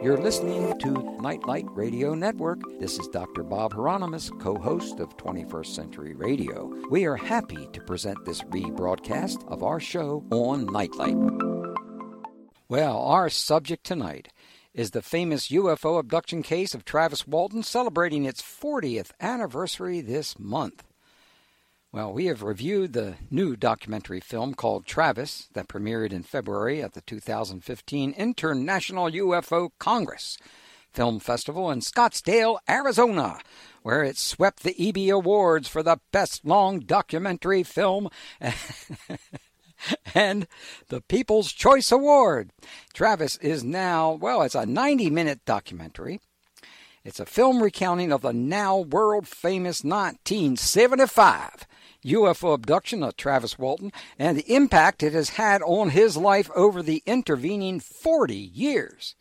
[0.00, 2.60] You're listening to Nightlight Radio Network.
[2.78, 3.42] This is Dr.
[3.42, 6.72] Bob Hieronimus, co host of 21st Century Radio.
[6.88, 11.16] We are happy to present this rebroadcast of our show on Nightlight.
[12.68, 14.28] Well, our subject tonight
[14.72, 20.84] is the famous UFO abduction case of Travis Walton celebrating its 40th anniversary this month.
[21.90, 26.92] Well, we have reviewed the new documentary film called Travis that premiered in February at
[26.92, 30.36] the 2015 International UFO Congress
[30.92, 33.40] Film Festival in Scottsdale, Arizona,
[33.82, 38.10] where it swept the EB Awards for the Best Long Documentary Film
[40.14, 40.46] and
[40.88, 42.50] the People's Choice Award.
[42.92, 46.20] Travis is now, well, it's a 90 minute documentary.
[47.02, 51.66] It's a film recounting of the now world famous 1975
[52.04, 56.80] UFO abduction of Travis Walton and the impact it has had on his life over
[56.82, 59.16] the intervening 40 years.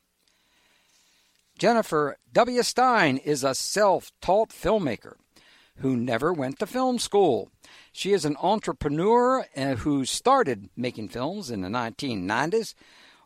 [1.59, 2.63] Jennifer W.
[2.63, 5.15] Stein is a self taught filmmaker
[5.79, 7.51] who never went to film school.
[7.93, 12.75] She is an entrepreneur uh, who started making films in the 1990s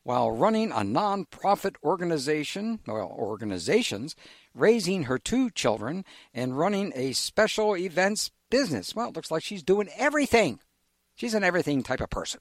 [0.02, 4.16] while running a non-profit organization, well, organizations,
[4.54, 8.94] raising her two children and running a special events business.
[8.94, 10.60] Well, it looks like she's doing everything.
[11.14, 12.40] She's an everything type of person.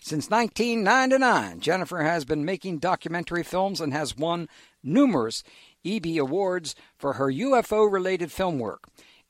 [0.00, 4.48] Since 1999, Jennifer has been making documentary films and has won
[4.82, 5.42] numerous
[5.84, 8.84] EB awards for her UFO related film work.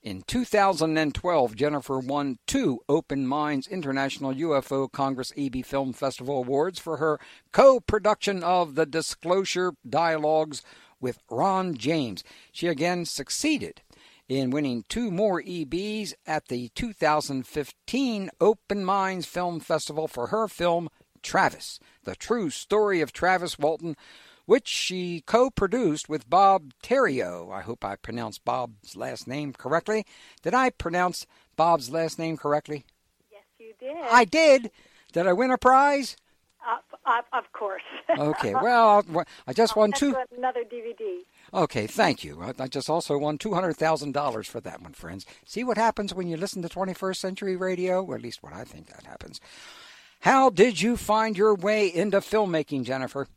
[0.07, 6.99] In 2012, Jennifer won two Open Minds International UFO Congress EB Film Festival Awards for
[6.99, 7.19] her
[7.51, 10.63] co production of the Disclosure Dialogues
[11.01, 12.23] with Ron James.
[12.53, 13.83] She again succeeded
[14.29, 20.89] in winning two more EBs at the 2015 Open Minds Film Festival for her film
[21.21, 23.97] Travis, the true story of Travis Walton
[24.47, 27.53] which she co produced with Bob Terrio.
[27.53, 30.07] I hope I pronounced Bob's last name correctly.
[30.43, 31.27] Did I pronounce
[31.57, 32.85] Bob's last name correctly?
[33.31, 33.97] Yes, you did.
[34.11, 34.71] I did.
[35.13, 36.17] Did I win a prize?
[36.67, 37.83] Uh, uh, of course.
[38.19, 39.05] okay, well,
[39.47, 40.17] I just won two.
[40.37, 41.19] Another DVD.
[41.55, 42.43] Okay, thank you.
[42.59, 45.25] I just also won $200,000 for that one, friends.
[45.45, 48.03] See what happens when you listen to 21st Century Radio?
[48.05, 49.41] Or at least what I think that happens.
[50.21, 53.29] How did you find your way into filmmaking, Jennifer?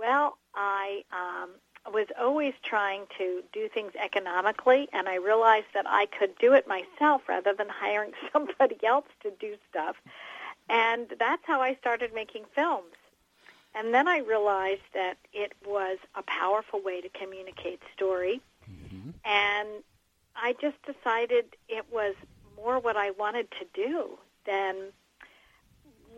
[0.00, 1.50] Well, I um,
[1.92, 6.66] was always trying to do things economically, and I realized that I could do it
[6.66, 9.96] myself rather than hiring somebody else to do stuff.
[10.70, 12.94] And that's how I started making films.
[13.74, 18.40] And then I realized that it was a powerful way to communicate story.
[18.70, 19.10] Mm-hmm.
[19.24, 19.68] And
[20.34, 22.14] I just decided it was
[22.56, 24.76] more what I wanted to do than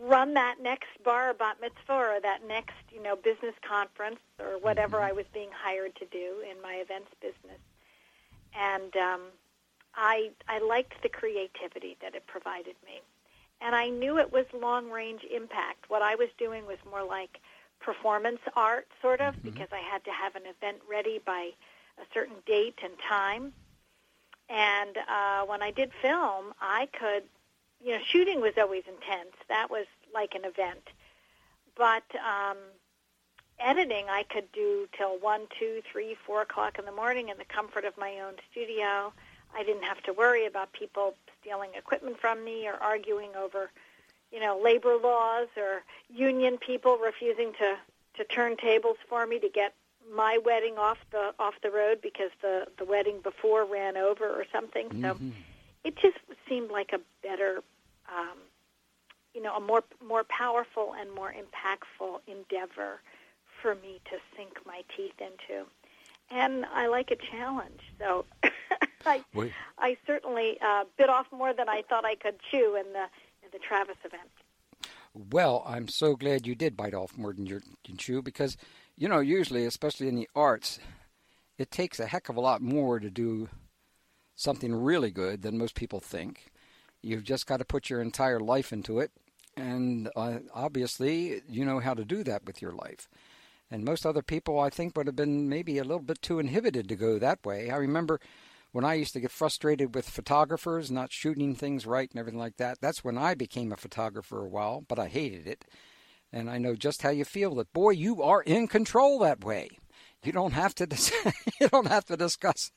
[0.03, 4.97] run that next bar bat mitzvah or that next you know business conference or whatever
[4.97, 5.07] mm-hmm.
[5.07, 7.61] I was being hired to do in my events business,
[8.57, 9.21] and um,
[9.95, 13.01] I I liked the creativity that it provided me,
[13.61, 15.89] and I knew it was long range impact.
[15.89, 17.39] What I was doing was more like
[17.79, 19.49] performance art, sort of, mm-hmm.
[19.49, 21.51] because I had to have an event ready by
[21.97, 23.53] a certain date and time.
[24.49, 27.23] And uh, when I did film, I could
[27.83, 29.35] you know, shooting was always intense.
[29.49, 30.87] That was like an event.
[31.75, 32.57] But um,
[33.59, 37.45] editing, I could do till one, two, three, four o'clock in the morning in the
[37.45, 39.11] comfort of my own studio.
[39.55, 43.69] I didn't have to worry about people stealing equipment from me or arguing over,
[44.31, 47.77] you know, labor laws or union people refusing to
[48.15, 49.73] to turn tables for me to get
[50.13, 54.45] my wedding off the off the road because the the wedding before ran over or
[54.51, 54.89] something.
[54.89, 55.03] Mm-hmm.
[55.03, 55.17] So
[55.83, 56.17] it just
[56.47, 57.61] seemed like a better
[58.09, 58.37] um,
[59.33, 63.01] you know, a more more powerful and more impactful endeavor
[63.61, 65.65] for me to sink my teeth into.
[66.29, 68.25] And I like a challenge, so
[69.05, 69.23] I
[69.77, 73.05] I certainly uh, bit off more than I thought I could chew in the
[73.43, 74.29] in the Travis event.
[75.13, 78.57] Well, I'm so glad you did bite off more than you can chew because,
[78.97, 80.79] you know, usually, especially in the arts,
[81.59, 83.47] it takes a heck of a lot more to do
[84.35, 86.51] something really good than most people think.
[87.03, 89.11] You've just got to put your entire life into it.
[89.55, 93.07] And uh, obviously, you know how to do that with your life.
[93.69, 96.87] And most other people, I think, would have been maybe a little bit too inhibited
[96.89, 97.69] to go that way.
[97.69, 98.19] I remember
[98.71, 102.57] when I used to get frustrated with photographers not shooting things right and everything like
[102.57, 102.79] that.
[102.81, 105.65] That's when I became a photographer a while, but I hated it.
[106.31, 109.69] And I know just how you feel that boy, you are in control that way.
[110.23, 111.11] You don't have to dis-
[111.59, 112.71] you don't have to discuss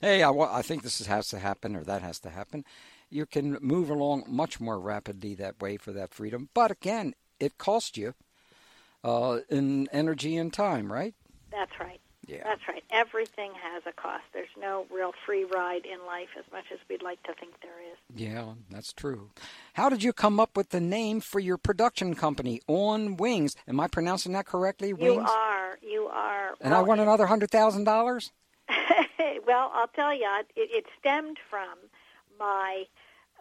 [0.00, 2.64] hey, I, I think this has to happen or that has to happen.
[3.10, 6.48] You can move along much more rapidly that way for that freedom.
[6.54, 8.14] But again, it costs you
[9.04, 11.14] uh, in energy and time, right?
[11.50, 12.00] That's right.
[12.26, 12.42] Yeah.
[12.42, 12.82] That's right.
[12.90, 14.24] Everything has a cost.
[14.32, 17.80] There's no real free ride in life as much as we'd like to think there
[17.80, 17.98] is.
[18.16, 19.30] Yeah, that's true.
[19.74, 23.54] How did you come up with the name for your production company, On Wings?
[23.68, 24.92] Am I pronouncing that correctly?
[24.92, 25.14] Wings?
[25.14, 25.78] You are.
[25.82, 26.54] You are.
[26.60, 28.32] And I want another hundred thousand dollars.
[29.46, 30.26] well, I'll tell you,
[30.56, 31.78] it, it stemmed from
[32.38, 32.84] my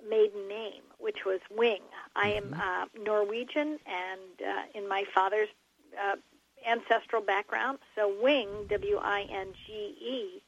[0.08, 1.82] maiden name, which was Wing.
[2.16, 2.62] I am Mm-hmm.
[2.62, 5.50] uh, Norwegian, and uh, in my father's
[6.02, 6.16] uh,
[6.68, 10.42] ancestral background, so Wing, W-I-N-G-E,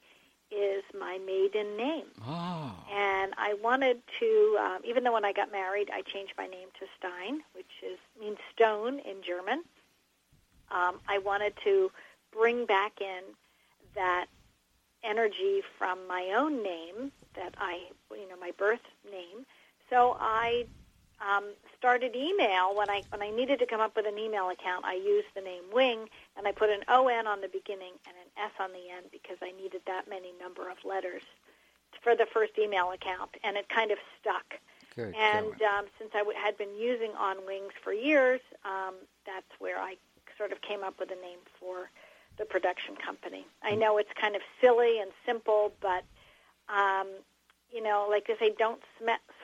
[0.49, 2.05] is my maiden name.
[2.25, 2.71] Oh.
[2.91, 6.69] And I wanted to, um, even though when I got married, I changed my name
[6.79, 9.63] to Stein, which is means stone in German.
[10.71, 11.91] Um, I wanted to
[12.31, 13.23] bring back in
[13.95, 14.27] that
[15.03, 19.45] energy from my own name that I, you know, my birth name.
[19.89, 20.65] So I
[21.21, 21.45] um,
[21.77, 24.85] started email when I when I needed to come up with an email account.
[24.85, 28.15] I used the name Wing and I put an O N on the beginning and
[28.17, 31.23] an S on the end because I needed that many number of letters
[32.03, 34.59] for the first email account, and it kind of stuck.
[34.95, 35.15] Good.
[35.15, 38.95] And um, since I w- had been using On Wings for years, um,
[39.25, 39.95] that's where I
[40.37, 41.89] sort of came up with a name for
[42.37, 43.45] the production company.
[43.63, 46.05] I know it's kind of silly and simple, but
[46.69, 47.07] um,
[47.71, 48.81] you know, like they say, don't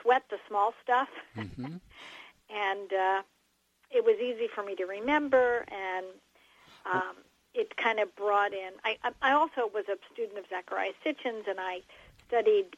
[0.02, 1.08] sweat the small stuff.
[1.36, 1.80] Mhm.
[2.50, 3.22] and uh,
[3.90, 6.06] it was easy for me to remember, and
[6.86, 7.16] um,
[7.54, 8.72] it kind of brought in.
[8.84, 11.80] I, I also was a student of Zecharia Sitchin's, and I
[12.28, 12.76] studied,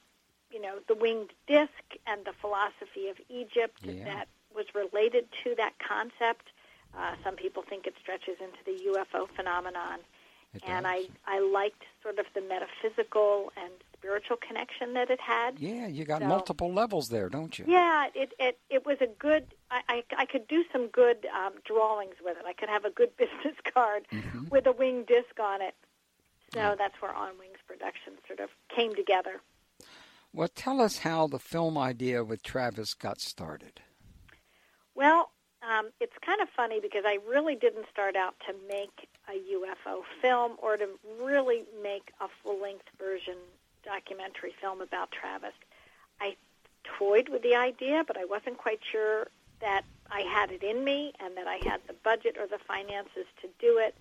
[0.50, 1.70] you know, the winged disc
[2.06, 4.04] and the philosophy of Egypt Yeah.
[4.04, 6.48] that was related to that concept.
[6.96, 9.98] Uh, some people think it stretches into the UFO phenomenon,
[10.56, 10.92] It and does.
[11.26, 15.58] I I liked sort of the metaphysical and spiritual connection that it had.
[15.58, 17.64] Yeah, you got So- multiple levels there, don't you?
[17.68, 19.46] Yeah, it it it was a good.
[19.70, 22.44] I I, I could do some good um, drawings with it.
[22.46, 24.50] I could have a good business card Mhm.
[24.50, 25.74] with a wing disc on it.
[26.52, 26.74] So Yeah.
[26.76, 29.40] that's where On Wings production sort of came together.
[30.32, 33.80] Well, tell us how the film idea with Travis got started.
[34.94, 35.30] Well,
[35.68, 40.02] um, it's kind of funny because I really didn't start out to make a UFO
[40.22, 40.88] film or to
[41.20, 43.34] really make a full length version
[43.84, 45.52] documentary film about Travis.
[46.20, 46.36] I
[46.84, 49.28] toyed with the idea, but I wasn't quite sure
[49.60, 53.26] that I had it in me and that I had the budget or the finances
[53.42, 53.96] to do it.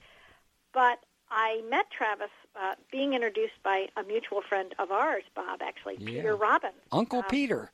[0.74, 1.00] But
[1.32, 6.08] I met Travis uh, being introduced by a mutual friend of ours, Bob, actually, Yeah.
[6.22, 6.76] Peter Robbins.
[6.92, 7.72] Uncle Um, Peter.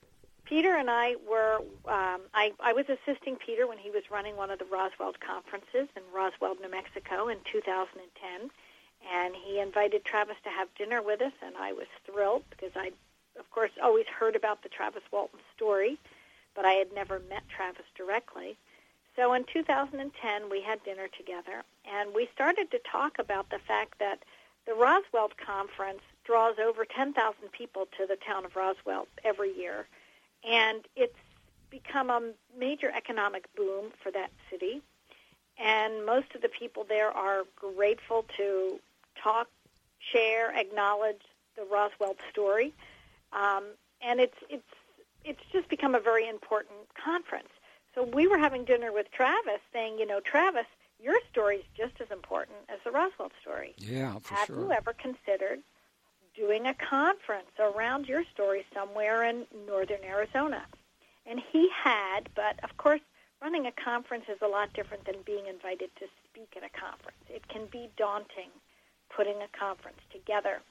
[0.51, 4.51] Peter and I were, um, I, I was assisting Peter when he was running one
[4.51, 8.50] of the Roswell conferences in Roswell, New Mexico in 2010.
[9.09, 12.92] And he invited Travis to have dinner with us, and I was thrilled because I,
[13.39, 15.98] of course, always heard about the Travis Walton story,
[16.54, 18.57] but I had never met Travis directly.
[19.15, 24.00] So in 2010, we had dinner together, and we started to talk about the fact
[24.00, 24.19] that
[24.68, 27.15] the Roswell conference draws over 10,000
[27.54, 29.88] people to the town of Roswell every year
[30.47, 31.17] and it's
[31.69, 32.21] become a
[32.57, 34.81] major economic boom for that city.
[35.57, 38.80] And most of the people there are grateful to
[39.21, 39.47] talk,
[39.99, 41.21] share, acknowledge
[41.56, 42.73] the Roswell story,
[43.33, 43.63] um,
[44.01, 44.63] and it's it's
[45.23, 47.49] it's just become a very important conference.
[47.94, 50.66] So we were having dinner with Travis, saying, you know, Travis,
[50.99, 53.73] your story is just as important as the Roswell story.
[53.77, 54.59] Yeah, for Have sure.
[54.59, 55.59] you ever considered
[56.42, 60.66] doing a conference around your story somewhere in northern Arizona?
[61.28, 63.02] And he had, but of course,
[63.42, 67.21] running a conference is a lot different than being invited to speak at a conference.
[67.30, 68.50] It can be daunting
[69.16, 70.62] putting a conference together.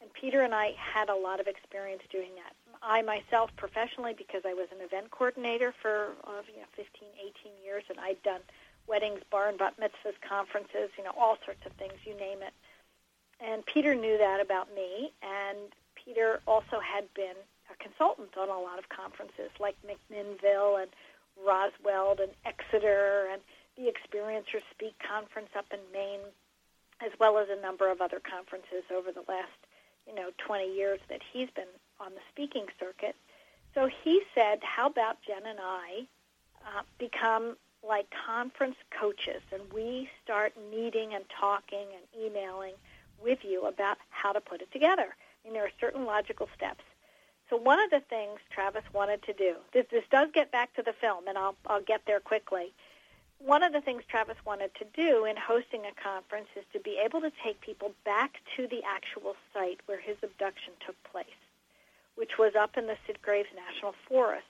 [0.00, 2.52] And Peter and I had a lot of experience doing that.
[2.82, 7.52] I myself professionally, because I was an event coordinator for uh, you know, 15, 18
[7.64, 8.40] years, and I'd done
[8.86, 12.52] weddings, bar and bat mitzvahs, conferences, you know, all sorts of things, you name it.
[13.40, 15.58] And Peter knew that about me, and
[15.94, 17.36] Peter also had been
[17.70, 20.90] a consultant on a lot of conferences like McMinnville and
[21.44, 23.42] Roswell and Exeter and
[23.76, 26.20] the Experiencer Speak conference up in Maine,
[27.04, 29.58] as well as a number of other conferences over the last,
[30.06, 33.16] you know, 20 years that he's been on the speaking circuit.
[33.74, 36.06] So he said, how about Jen and I
[36.64, 42.72] uh, become like conference coaches, and we start meeting and talking and emailing
[43.22, 45.14] with you about how to put it together.
[45.44, 46.84] And there are certain logical steps.
[47.50, 50.82] So one of the things Travis wanted to do, this, this does get back to
[50.82, 52.72] the film, and I'll, I'll get there quickly.
[53.38, 56.98] one of the things Travis wanted to do in hosting a conference is to be
[57.04, 61.40] able to take people back to the actual site where his abduction took place,
[62.14, 64.46] which was up in the Sitgreaves National Forest.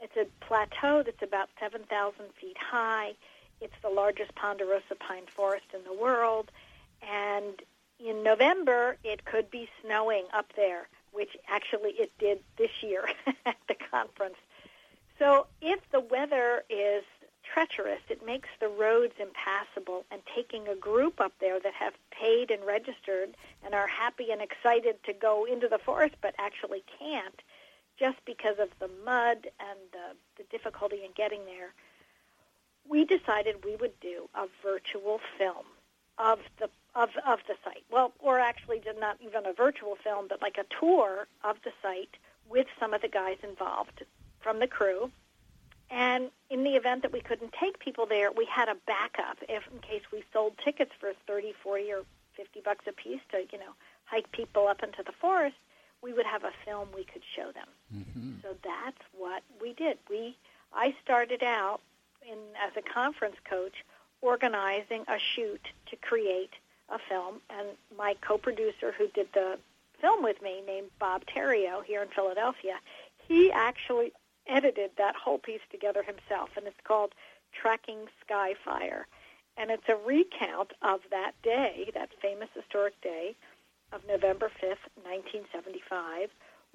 [0.00, 3.12] It's a plateau that's about 7,000 feet high.
[3.60, 6.50] It's the largest ponderosa pine forest in the world.
[7.02, 7.62] And
[8.04, 13.08] in November, it could be snowing up there, which actually it did this year
[13.46, 14.36] at the conference.
[15.18, 17.04] So if the weather is
[17.42, 20.04] treacherous, it makes the roads impassable.
[20.10, 24.40] And taking a group up there that have paid and registered and are happy and
[24.40, 27.42] excited to go into the forest but actually can't
[27.98, 31.74] just because of the mud and the, the difficulty in getting there,
[32.88, 35.66] we decided we would do a virtual film
[36.18, 37.84] of the of of the site.
[37.90, 41.72] Well, or actually, did not even a virtual film, but like a tour of the
[41.82, 42.16] site
[42.48, 44.04] with some of the guys involved
[44.40, 45.10] from the crew.
[45.90, 49.64] And in the event that we couldn't take people there, we had a backup if
[49.72, 52.02] in case we sold tickets for 30, 40 or
[52.34, 55.56] 50 bucks a piece to, you know, hike people up into the forest,
[56.02, 57.66] we would have a film we could show them.
[57.94, 58.30] Mm-hmm.
[58.42, 59.98] So that's what we did.
[60.08, 60.36] We
[60.72, 61.80] I started out
[62.22, 63.84] in as a conference coach
[64.22, 66.52] organizing a shoot to create
[66.90, 69.58] a film and my co-producer who did the
[70.00, 72.78] film with me named Bob Terrio here in Philadelphia,
[73.28, 74.12] he actually
[74.46, 77.14] edited that whole piece together himself, and it's called
[77.52, 79.04] Tracking Skyfire.
[79.56, 83.36] And it's a recount of that day, that famous historic day
[83.92, 86.30] of November 5th, 1975,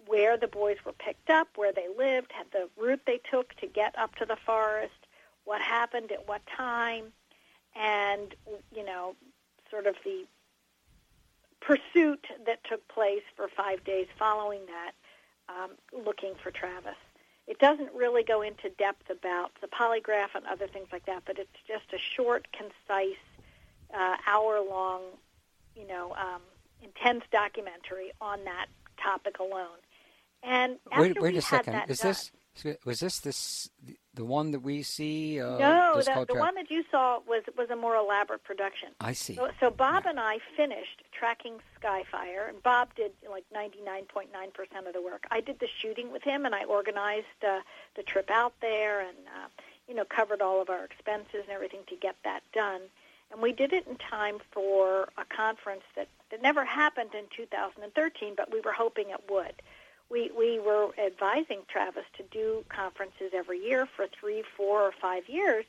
[0.07, 3.67] where the boys were picked up, where they lived, had the route they took to
[3.67, 4.93] get up to the forest,
[5.45, 7.05] what happened at what time,
[7.75, 8.35] and,
[8.75, 9.15] you know,
[9.69, 10.25] sort of the
[11.61, 14.91] pursuit that took place for five days following that,
[15.49, 15.71] um,
[16.05, 16.95] looking for Travis.
[17.47, 21.37] It doesn't really go into depth about the polygraph and other things like that, but
[21.37, 23.17] it's just a short, concise,
[23.93, 25.01] uh, hour-long,
[25.75, 26.41] you know, um,
[26.83, 28.67] intense documentary on that
[29.01, 29.77] topic alone.
[30.41, 31.83] And wait, wait a second.
[31.87, 32.31] Is done, this
[32.85, 33.69] was this this
[34.15, 35.39] the one that we see?
[35.39, 38.89] Uh, no, the, the one that you saw was was a more elaborate production.
[38.99, 39.35] I see.
[39.35, 40.11] So, so Bob yeah.
[40.11, 44.93] and I finished tracking Skyfire, and Bob did like ninety nine point nine percent of
[44.93, 45.25] the work.
[45.31, 47.59] I did the shooting with him, and I organized uh,
[47.95, 49.47] the trip out there, and uh,
[49.87, 52.81] you know covered all of our expenses and everything to get that done.
[53.31, 58.33] And we did it in time for a conference that that never happened in 2013,
[58.35, 59.61] but we were hoping it would
[60.09, 65.27] we we were advising Travis to do conferences every year for three, four, or five
[65.27, 65.65] years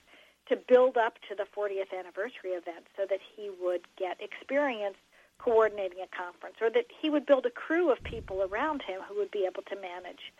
[0.48, 4.96] to build up to the 40th anniversary event, so that he would get experience
[5.38, 9.16] coordinating a conference, or that he would build a crew of people around him who
[9.16, 10.32] would be able to manage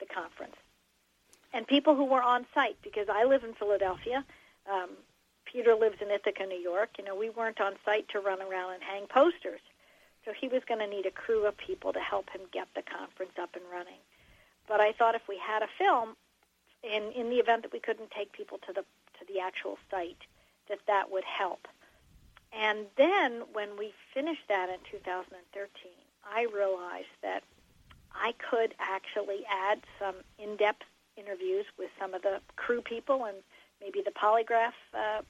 [0.00, 0.56] the conference,
[1.52, 2.76] and people who were on site.
[2.82, 4.24] Because I live in Philadelphia.
[4.70, 4.90] Um,
[5.44, 6.90] Peter lives in Ithaca, New York.
[6.98, 9.60] You know, we weren't on site to run around and hang posters.
[10.24, 12.82] So he was going to need a crew of people to help him get the
[12.82, 14.00] conference up and running.
[14.66, 16.16] But I thought if we had a film,
[16.82, 18.84] in in the event that we couldn't take people to the
[19.18, 20.22] to the actual site,
[20.68, 21.68] that that would help.
[22.52, 25.92] And then when we finished that in 2013,
[26.24, 27.42] I realized that
[28.14, 30.84] I could actually add some in-depth
[31.16, 33.38] interviews with some of the crew people and
[33.80, 35.22] maybe the polygraph uh,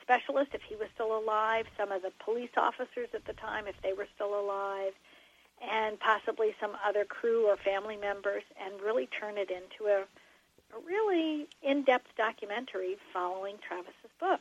[0.00, 3.74] specialist if he was still alive, some of the police officers at the time if
[3.82, 4.92] they were still alive,
[5.60, 10.80] and possibly some other crew or family members, and really turn it into a, a
[10.86, 14.40] really in-depth documentary following Travis's book.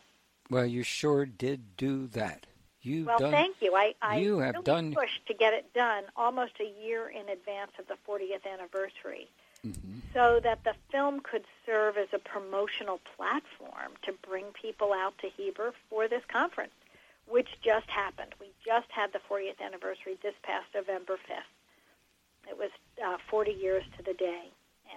[0.49, 2.45] Well, you sure did do that.
[2.81, 3.75] You well, done, thank you.
[3.75, 7.29] I, I you have really done pushed to get it done almost a year in
[7.29, 9.29] advance of the 40th anniversary
[9.65, 9.99] mm-hmm.
[10.13, 15.27] so that the film could serve as a promotional platform to bring people out to
[15.37, 16.73] Heber for this conference,
[17.27, 18.33] which just happened.
[18.39, 22.49] We just had the 40th anniversary this past November 5th.
[22.49, 22.71] It was
[23.05, 24.49] uh, 40 years to the day,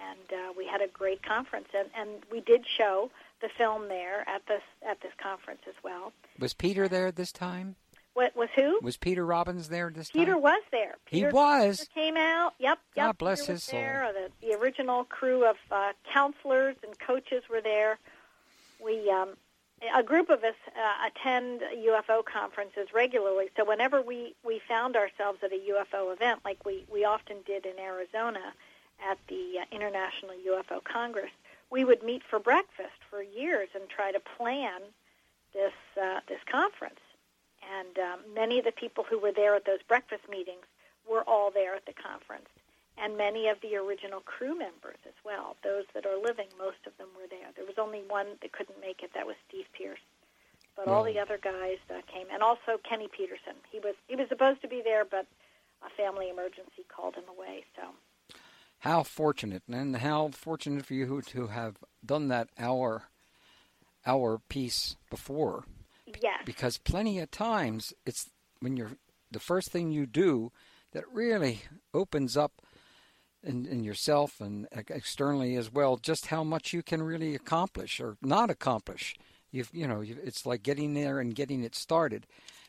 [0.09, 4.27] and uh, we had a great conference, and, and we did show the film there
[4.27, 6.11] at this at this conference as well.
[6.39, 7.75] Was Peter there this time?
[8.15, 8.79] What was who?
[8.81, 10.25] Was Peter Robbins there this Peter time?
[10.25, 10.95] Peter was there.
[11.05, 11.79] Peter, he was.
[11.79, 12.53] Peter came out.
[12.59, 12.79] Yep.
[12.95, 13.79] God yep, bless Peter his soul.
[13.79, 14.11] There.
[14.13, 17.99] The, the original crew of uh, counselors and coaches were there.
[18.81, 19.31] We, um,
[19.93, 23.49] a group of us, uh, attend UFO conferences regularly.
[23.57, 27.65] So whenever we we found ourselves at a UFO event, like we we often did
[27.65, 28.53] in Arizona
[29.05, 31.31] at the uh, International UFO Congress,
[31.69, 34.79] we would meet for breakfast for years and try to plan
[35.53, 37.01] this uh, this conference
[37.79, 40.65] and um, many of the people who were there at those breakfast meetings
[41.09, 42.49] were all there at the conference.
[42.97, 45.57] and many of the original crew members as well.
[45.63, 47.49] Those that are living, most of them were there.
[47.55, 49.11] There was only one that couldn't make it.
[49.13, 49.99] That was Steve Pierce.
[50.75, 53.55] But all the other guys uh, came, and also Kenny Peterson.
[53.71, 55.25] He was he was supposed to be there, but
[55.85, 57.63] a family emergency called him away.
[57.75, 57.83] So
[58.79, 63.03] how fortunate, and how fortunate for you to have done that hour
[64.05, 65.63] hour piece before.
[66.21, 66.41] Yes.
[66.45, 68.29] Because plenty of times it's
[68.59, 68.97] when you're
[69.31, 70.51] the first thing you do
[70.93, 71.61] that really
[71.93, 72.61] opens up
[73.43, 78.17] in, in yourself and externally as well just how much you can really accomplish or
[78.21, 79.15] not accomplish
[79.55, 82.27] You've, you know, it's like getting there and getting it started.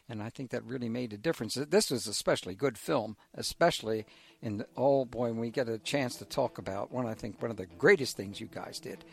[0.09, 1.55] And I think that really made a difference.
[1.55, 4.07] This was especially good film, especially
[4.41, 7.43] in the, oh boy, when we get a chance to talk about one, I think
[7.43, 9.05] one of the greatest things you guys did.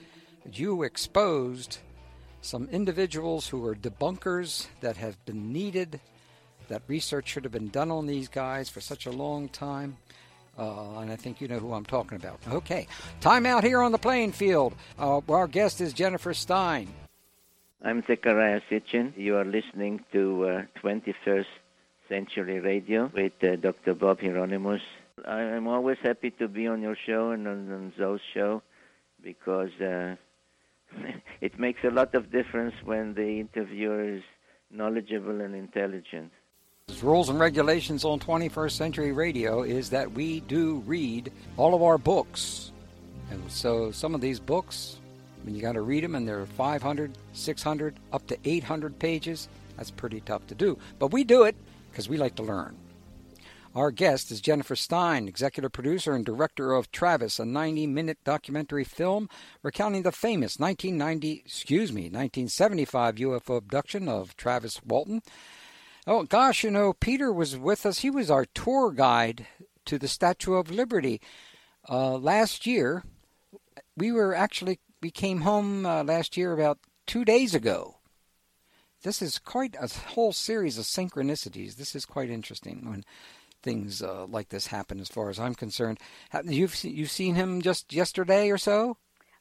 [0.52, 1.80] You exposed
[2.44, 6.00] some individuals who are debunkers that have been needed,
[6.68, 9.98] that research should have been done on these guys for such a long time.
[10.58, 12.40] Uh, and I think you know who I'm talking about.
[12.48, 12.88] Okay,
[13.22, 14.76] time out here on the playing field.
[15.00, 16.94] Uh, our guest is Jennifer Stein.
[17.82, 19.14] I'm Zecharia Sitchin.
[19.18, 21.46] You are listening to uh, 21st
[22.08, 23.94] Century Radio with uh, Dr.
[23.96, 24.82] Bob Hieronimus.
[25.26, 28.62] I'm always happy to be on your show and on, on Zoe's show
[29.24, 30.16] because uh,
[31.42, 34.24] it makes a lot of difference when the interviewer is
[34.72, 36.32] knowledgeable and intelligent.
[37.02, 41.98] Rules and regulations on 21st Century Radio is that we do read all of our
[41.98, 42.72] books.
[43.32, 45.00] And so some of these books
[45.44, 49.92] when you got to read them and they're 500, 600, up to 800 pages, that's
[49.92, 50.78] pretty tough to do.
[51.00, 51.56] But we do it
[51.92, 52.76] because we like to learn.
[53.76, 59.30] Our guest is Jennifer Stein, executive producer and director of Travis, a 90-minute documentary film
[59.64, 65.24] recounting the famous 1990, excuse me, 1975 UFO abduction of Travis Walton.
[66.06, 68.00] Oh gosh, you know, Peter was with us.
[68.00, 69.48] He was our tour guide
[69.86, 71.20] to the Statue of Liberty
[71.90, 73.04] uh, last year.
[73.98, 76.78] We were actually we came home uh, last year about
[77.08, 77.98] two days ago.
[79.02, 81.76] This is quite a whole series of synchronicities.
[81.76, 83.04] This is quite interesting when
[83.64, 86.00] things uh, like this happen, as far as I'm concerned.
[86.44, 88.98] You've you've seen him just yesterday or so?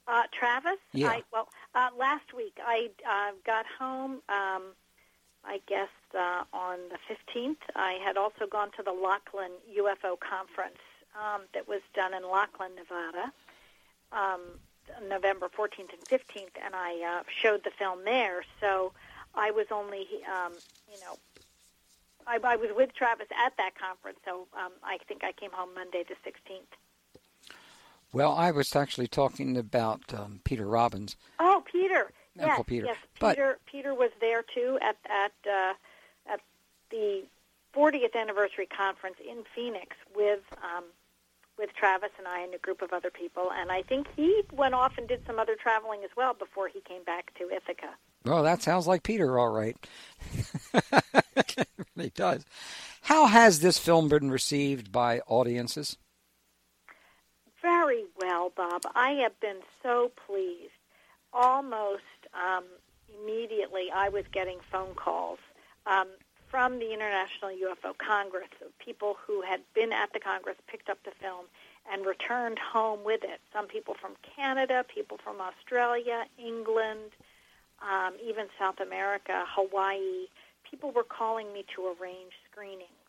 [0.08, 0.78] Uh, Travis?
[0.92, 1.08] Yeah.
[1.08, 4.22] I, well, uh, last week I uh, got home.
[4.28, 4.74] Um,
[5.44, 7.56] I guess uh, on the 15th.
[7.74, 10.78] I had also gone to the Laughlin UFO conference
[11.18, 13.32] um, that was done in Laughlin, Nevada.
[14.12, 14.40] Um,
[15.08, 18.44] November 14th and 15th, and I uh, showed the film there.
[18.60, 18.92] So
[19.34, 20.52] I was only, um,
[20.90, 21.18] you know,
[22.26, 24.18] I, I was with Travis at that conference.
[24.24, 26.60] So um, I think I came home Monday the 16th.
[28.12, 31.16] Well, I was actually talking about um, Peter Robbins.
[31.38, 32.12] Oh, Peter.
[32.38, 32.86] Uncle yes, Peter.
[32.86, 33.58] Yes, but, Peter.
[33.66, 35.74] Peter was there too at at uh,
[36.30, 36.40] at
[36.90, 37.24] the
[37.74, 40.84] 40th anniversary conference in Phoenix with um,
[41.62, 43.50] with Travis and I and a group of other people.
[43.56, 46.80] And I think he went off and did some other traveling as well before he
[46.80, 47.94] came back to Ithaca.
[48.24, 49.76] Well, that sounds like Peter, all right.
[50.74, 52.44] it really does.
[53.02, 55.96] How has this film been received by audiences?
[57.62, 58.82] Very well, Bob.
[58.96, 60.72] I have been so pleased.
[61.32, 62.02] Almost
[62.34, 62.64] um,
[63.22, 65.38] immediately, I was getting phone calls.
[65.86, 66.08] Um,
[66.52, 71.10] from the International UFO Congress, people who had been at the Congress picked up the
[71.18, 71.46] film
[71.90, 73.40] and returned home with it.
[73.54, 77.16] Some people from Canada, people from Australia, England,
[77.80, 80.28] um, even South America, Hawaii.
[80.70, 83.08] People were calling me to arrange screenings,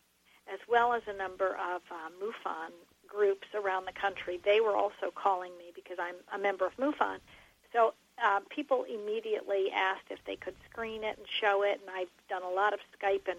[0.50, 2.72] as well as a number of uh, MUFON
[3.06, 4.40] groups around the country.
[4.42, 7.18] They were also calling me because I'm a member of MUFON.
[7.74, 12.12] So uh, people immediately asked if they could screen it and show it, and I've
[12.28, 13.38] done a lot of Skype and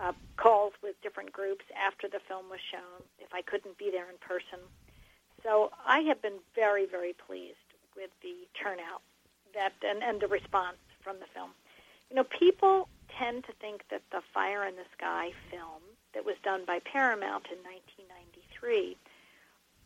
[0.00, 4.08] uh, calls with different groups after the film was shown if I couldn't be there
[4.08, 4.60] in person.
[5.42, 7.56] So I have been very, very pleased
[7.96, 9.02] with the turnout
[9.54, 11.50] that and, and the response from the film.
[12.10, 15.82] You know, people tend to think that the Fire in the Sky film
[16.14, 18.96] that was done by Paramount in 1993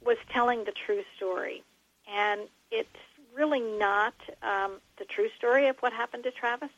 [0.05, 1.63] was telling the true story,
[2.13, 2.89] and it's
[3.35, 6.71] really not um, the true story of what happened to Travis.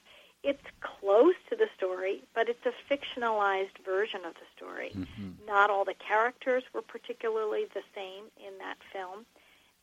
[0.42, 4.92] It's close to the story, but it's a fictionalized version of the story.
[4.94, 5.46] Mm-hmm.
[5.46, 9.26] Not all the characters were particularly the same in that film,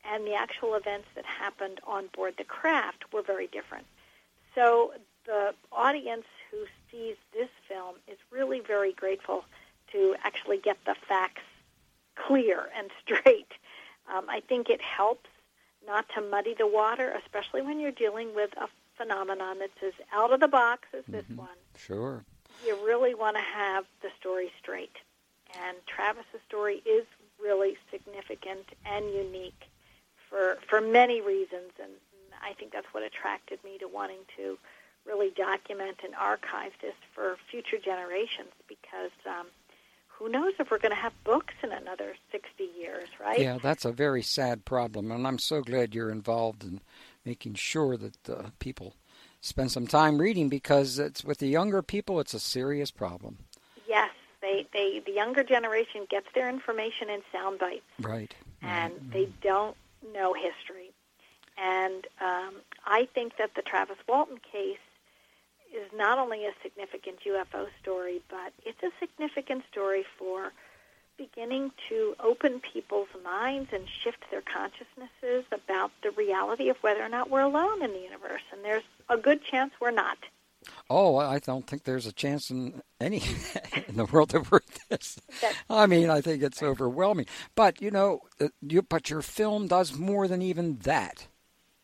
[0.09, 3.86] and the actual events that happened on board the craft were very different.
[4.55, 4.93] So
[5.25, 9.45] the audience who sees this film is really very grateful
[9.91, 11.41] to actually get the facts
[12.15, 13.51] clear and straight.
[14.13, 15.29] Um, I think it helps
[15.86, 18.67] not to muddy the water, especially when you're dealing with a
[18.98, 21.38] phenomenon that's as out of the box as this mm-hmm.
[21.38, 21.58] one.
[21.78, 22.24] Sure.
[22.65, 24.96] You really want to have the story straight.
[25.65, 27.06] And Travis's story is
[27.41, 29.69] really significant and unique
[30.30, 31.91] for for many reasons, and
[32.41, 34.58] I think that's what attracted me to wanting to
[35.06, 39.48] really document and archive this for future generations because um,
[40.23, 43.39] who knows if we're going to have books in another 60 years, right?
[43.39, 46.79] Yeah, that's a very sad problem, and I'm so glad you're involved in
[47.25, 48.95] making sure that uh, people
[49.41, 53.39] spend some time reading because it's with the younger people, it's a serious problem.
[53.86, 58.33] Yes, they, they the younger generation gets their information in sound bites, right?
[58.62, 59.12] And right.
[59.12, 59.75] they don't
[60.13, 60.91] know history.
[61.57, 64.77] And um, I think that the Travis Walton case
[65.73, 70.51] is not only a significant UFO story, but it's a significant story for
[71.17, 77.09] beginning to open people's minds and shift their consciousnesses about the reality of whether or
[77.09, 78.41] not we're alone in the universe.
[78.51, 80.17] And there's a good chance we're not.
[80.89, 83.21] Oh, I don't think there's a chance in any
[83.88, 85.19] in the world that we're this.
[85.69, 87.25] I mean, I think it's overwhelming.
[87.55, 91.27] But you know, uh, you but your film does more than even that.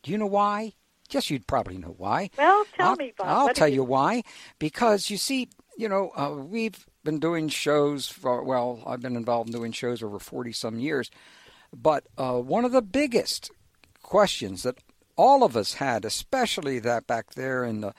[0.04, 0.74] Do you know why?
[1.12, 2.30] Yes, you'd probably know why.
[2.38, 3.28] Well, tell I'll, me, Bob.
[3.28, 3.76] I'll tell you...
[3.76, 4.24] you why.
[4.60, 9.50] Because you see, you know, uh, we've been doing shows for well, I've been involved
[9.50, 11.10] in doing shows over forty some years.
[11.74, 13.52] But uh, one of the biggest
[14.02, 14.78] questions that
[15.16, 17.94] all of us had, especially that back there in the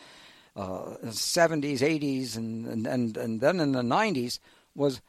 [0.56, 4.38] uh, 70s, 80s, and, and, and, and then in the 90s,
[4.74, 5.00] was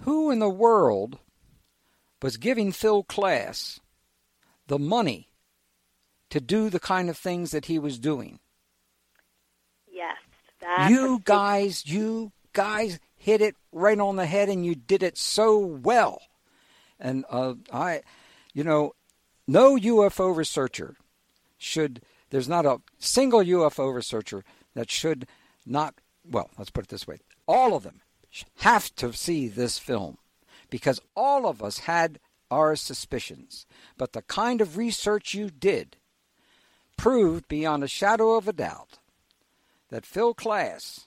[0.00, 1.18] who in the world
[2.22, 3.80] was giving Phil Klass
[4.66, 5.29] the money
[6.30, 8.38] to do the kind of things that he was doing?
[9.90, 10.16] Yes.
[10.90, 15.58] you guys, you guys hit it right on the head, and you did it so
[15.58, 16.22] well.
[16.98, 18.02] And uh, I,
[18.52, 18.92] you know,
[19.46, 20.96] no UFO researcher
[21.58, 22.02] should.
[22.30, 25.26] There's not a single UFO researcher that should
[25.66, 25.94] not.
[26.28, 28.02] Well, let's put it this way: all of them
[28.58, 30.18] have to see this film
[30.68, 33.66] because all of us had our suspicions.
[33.96, 35.96] But the kind of research you did
[37.00, 38.98] proved beyond a shadow of a doubt
[39.88, 41.06] that Phil Klass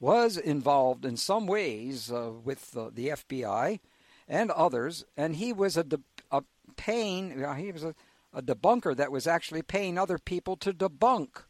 [0.00, 3.78] was involved in some ways uh, with uh, the FBI
[4.26, 6.42] and others, and he was a, de- a
[6.76, 7.94] paying, he was a,
[8.32, 11.42] a debunker that was actually paying other people to debunk.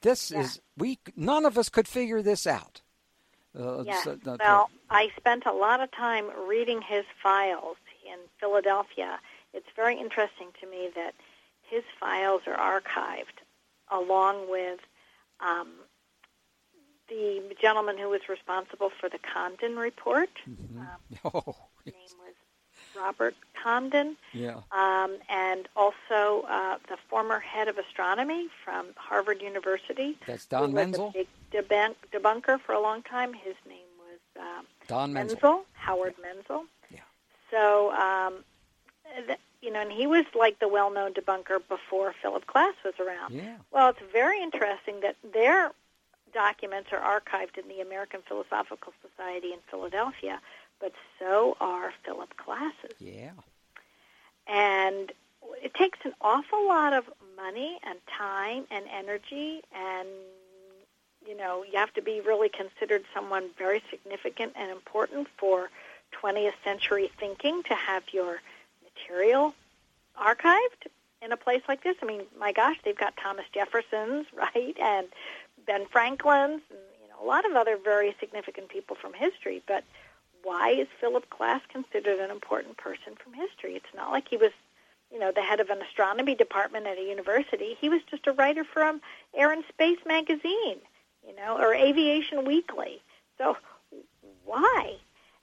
[0.00, 0.40] This yeah.
[0.40, 2.80] is we none of us could figure this out.
[3.58, 4.04] Uh, yes.
[4.04, 7.76] So, uh, well, I spent a lot of time reading his files
[8.06, 9.20] in Philadelphia.
[9.52, 11.14] It's very interesting to me that
[11.70, 13.40] his files are archived
[13.90, 14.80] along with
[15.40, 15.68] um,
[17.08, 20.30] the gentleman who was responsible for the Condon report.
[20.48, 20.78] Mm-hmm.
[20.80, 20.86] Um,
[21.34, 22.34] oh, his name was
[22.96, 24.16] Robert Condon.
[24.32, 24.60] Yeah.
[24.72, 30.16] Um, and also uh, the former head of astronomy from Harvard University.
[30.26, 31.06] That's Don Menzel.
[31.06, 33.32] Was a big debunk- debunker for a long time.
[33.32, 35.36] His name was um, Don Menzel.
[35.36, 35.64] Menzel.
[35.74, 36.64] Howard Menzel.
[36.90, 37.00] Yeah.
[37.50, 38.44] So, um,
[39.26, 43.34] th- you know, and he was like the well-known debunker before Philip Klass was around.
[43.34, 43.56] Yeah.
[43.70, 45.72] Well, it's very interesting that their
[46.32, 50.40] documents are archived in the American Philosophical Society in Philadelphia,
[50.80, 52.96] but so are Philip Klass's.
[52.98, 53.32] Yeah.
[54.46, 55.12] And
[55.62, 57.04] it takes an awful lot of
[57.36, 60.08] money and time and energy and
[61.26, 65.70] you know, you have to be really considered someone very significant and important for
[66.22, 68.40] 20th century thinking to have your
[69.00, 69.54] material
[70.20, 70.88] archived
[71.22, 71.96] in a place like this.
[72.02, 75.08] I mean, my gosh, they've got Thomas Jefferson's, right, and
[75.66, 79.62] Ben Franklin's, and you know, a lot of other very significant people from history.
[79.66, 79.84] But
[80.42, 83.74] why is Philip Klass considered an important person from history?
[83.74, 84.52] It's not like he was,
[85.12, 87.76] you know, the head of an astronomy department at a university.
[87.80, 89.00] He was just a writer from
[89.34, 90.78] Air and Space magazine,
[91.26, 93.02] you know, or Aviation Weekly.
[93.36, 93.56] So
[94.44, 94.96] why?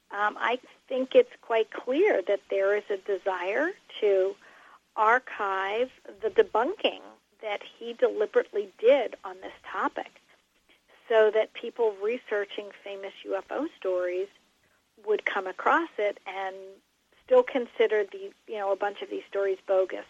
[0.10, 3.72] Um, I think it's quite clear that there is a desire
[4.02, 4.36] to
[4.96, 7.02] archive the debunking
[7.42, 10.22] that he deliberately did on this topic
[11.08, 14.28] so that people researching famous UFO stories
[15.06, 16.56] would come across it and
[17.24, 20.06] still consider the you know a bunch of these stories bogus.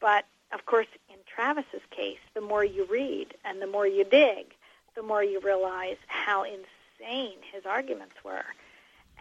[0.00, 4.46] But of course, in Travis's case, the more you read and the more you dig,
[4.94, 8.44] the more you realize how insane his arguments were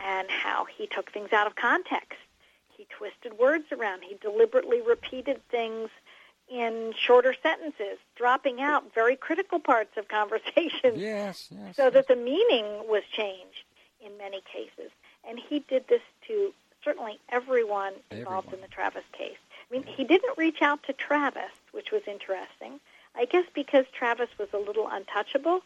[0.03, 2.19] and how he took things out of context.
[2.77, 4.03] He twisted words around.
[4.03, 5.89] He deliberately repeated things
[6.49, 11.75] in shorter sentences, dropping out very critical parts of conversations Yes, yes.
[11.75, 13.63] so that the meaning was changed
[14.05, 14.91] in many cases.
[15.27, 16.53] And he did this to
[16.83, 18.53] certainly everyone involved Everyone.
[18.53, 19.37] in the Travis case.
[19.71, 22.79] I mean, he didn't reach out to Travis, which was interesting.
[23.15, 25.61] I guess because Travis was a little untouchable,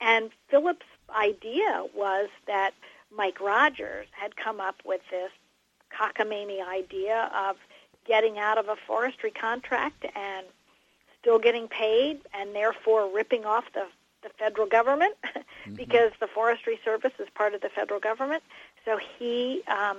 [0.00, 2.72] and Philip's idea was that
[3.16, 5.30] Mike Rogers had come up with this
[5.92, 7.56] cockamamie idea of
[8.06, 10.46] getting out of a forestry contract and
[11.20, 13.86] still getting paid and therefore ripping off the,
[14.22, 15.74] the federal government mm-hmm.
[15.74, 18.42] because the Forestry Service is part of the federal government.
[18.84, 19.98] So he, um,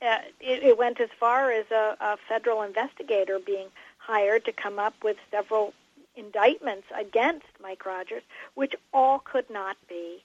[0.00, 4.78] uh, it, it went as far as a, a federal investigator being hired to come
[4.78, 5.74] up with several
[6.14, 8.22] indictments against Mike Rogers,
[8.54, 10.24] which all could not be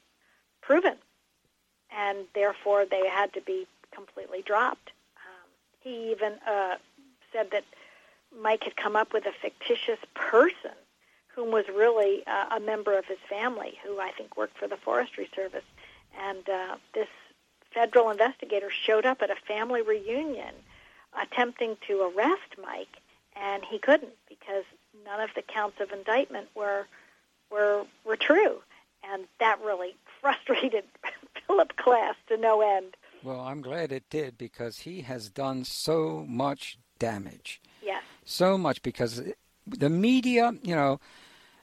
[0.61, 0.95] proven.
[1.95, 4.91] And therefore, they had to be completely dropped.
[5.17, 5.49] Um,
[5.81, 6.75] he even uh,
[7.33, 7.63] said that
[8.39, 10.71] Mike had come up with a fictitious person
[11.35, 14.77] whom was really uh, a member of his family, who I think worked for the
[14.77, 15.63] Forestry Service.
[16.19, 17.07] And uh, this
[17.73, 20.53] federal investigator showed up at a family reunion
[21.19, 22.97] attempting to arrest Mike,
[23.35, 24.63] and he couldn't because
[25.05, 26.85] none of the counts of indictment were
[27.49, 28.61] were were true,
[29.09, 30.83] and that really frustrated
[31.47, 32.95] Philip Klass to no end.
[33.23, 37.61] Well, I'm glad it did because he has done so much damage.
[37.83, 38.03] Yes.
[38.25, 39.21] So much because
[39.67, 40.99] the media, you know,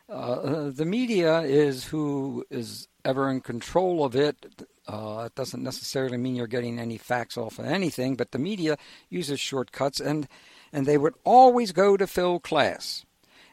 [0.09, 4.67] uh, the media is who is ever in control of it.
[4.87, 8.79] Uh, it doesn't necessarily mean you're getting any facts off of anything, but the media
[9.11, 10.29] uses shortcuts, and
[10.73, 13.05] and they would always go to Phil Klass,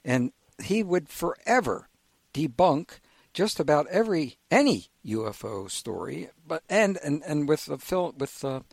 [0.04, 0.32] and
[0.64, 1.90] he would forever
[2.34, 3.00] debunk
[3.36, 6.30] just about every any UFO story.
[6.48, 8.64] But and and and with the Phil with the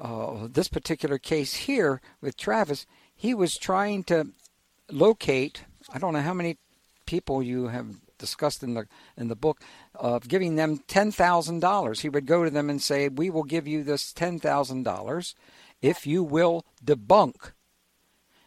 [0.00, 4.28] uh, this particular case here with Travis, he was trying to
[4.90, 5.64] locate.
[5.92, 6.58] I don't know how many
[7.06, 9.60] people you have discussed in the in the book
[9.96, 12.00] of giving them ten thousand dollars.
[12.00, 15.34] He would go to them and say, "We will give you this ten thousand dollars
[15.82, 17.52] if you will debunk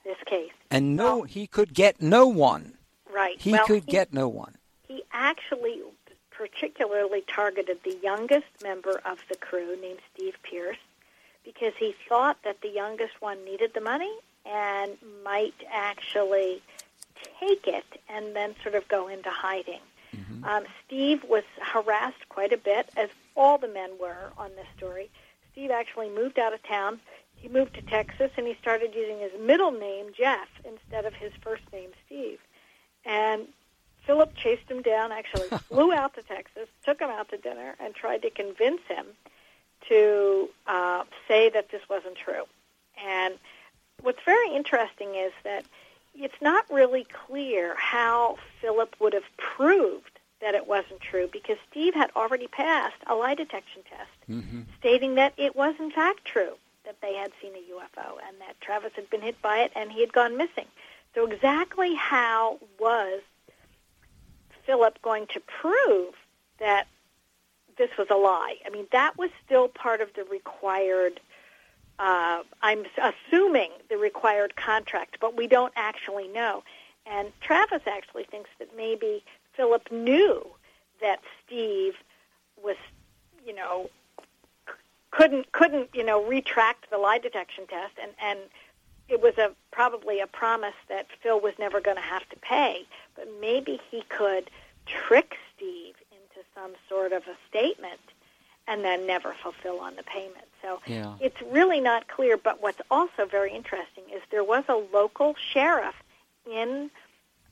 [0.06, 2.78] this case." And no, well, he could get no one.
[3.12, 3.42] Right.
[3.42, 4.56] He well, could he, get no one.
[5.22, 5.82] Actually
[6.32, 10.78] particularly targeted the youngest member of the crew, named Steve Pierce,
[11.44, 16.62] because he thought that the youngest one needed the money and might actually
[17.42, 19.82] take it and then sort of go into hiding.
[20.16, 20.46] Mm-hmm.
[20.46, 25.10] Um, Steve was harassed quite a bit, as all the men were on this story.
[25.52, 27.02] Steve actually moved out of town.
[27.36, 31.34] He moved to Texas and he started using his middle name, Jeff, instead of his
[31.42, 32.40] first name, Steve.
[33.04, 33.48] And
[34.10, 37.94] Philip chased him down, actually flew out to Texas, took him out to dinner, and
[37.94, 39.06] tried to convince him
[39.88, 42.46] to uh, say that this wasn't true.
[43.06, 43.36] And
[44.02, 45.64] what's very interesting is that
[46.16, 51.94] it's not really clear how Philip would have proved that it wasn't true because Steve
[51.94, 54.62] had already passed a lie detection test mm-hmm.
[54.80, 58.60] stating that it was in fact true that they had seen a UFO and that
[58.60, 60.66] Travis had been hit by it and he had gone missing.
[61.14, 63.22] So exactly how was
[64.70, 66.14] Philip going to prove
[66.60, 66.86] that
[67.80, 68.58] this was a lie?
[68.68, 71.20] I mean, that was still part of the required
[71.98, 76.64] uh, I'm assuming the required contract, but we don't actually know.
[77.06, 80.46] And Travis actually thinks that maybe Philip knew
[81.02, 81.96] that Steve
[82.64, 82.78] was,
[83.46, 83.90] you know,
[85.12, 88.40] couldn't couldn't you know retract the lie detection test, and and
[89.10, 92.86] it was a probably a promise that Phil was never going to have to pay,
[93.16, 94.50] but maybe he could
[94.86, 98.00] trick Steve into some sort of a statement
[98.68, 100.46] and then never fulfill on the payment.
[100.62, 101.16] So yeah.
[101.20, 102.38] it's really not clear.
[102.38, 105.96] But what's also very interesting is there was a local sheriff
[106.50, 106.92] in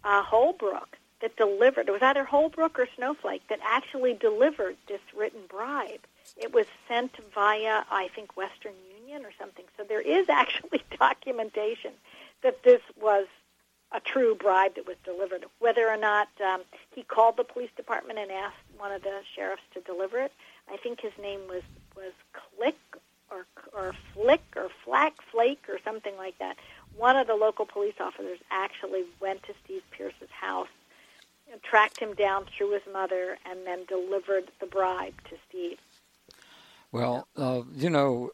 [0.04, 1.88] uh, Holbrook that delivered.
[1.88, 6.02] It was either Holbrook or Snowflake that actually delivered this written bribe.
[6.36, 8.74] It was sent via, I think, Western
[9.16, 9.66] Or something.
[9.78, 11.92] So there is actually documentation
[12.44, 13.26] that this was
[13.94, 15.46] a true bribe that was delivered.
[15.60, 16.62] Whether or not um,
[16.94, 20.34] he called the police department and asked one of the sheriffs to deliver it,
[20.70, 21.64] I think his name was
[21.96, 22.78] was Click
[23.32, 26.58] or or Flick or Flack Flake or something like that.
[26.98, 30.68] One of the local police officers actually went to Steve Pierce's house,
[31.64, 35.78] tracked him down through his mother, and then delivered the bribe to Steve.
[36.92, 38.32] Well, uh, you know,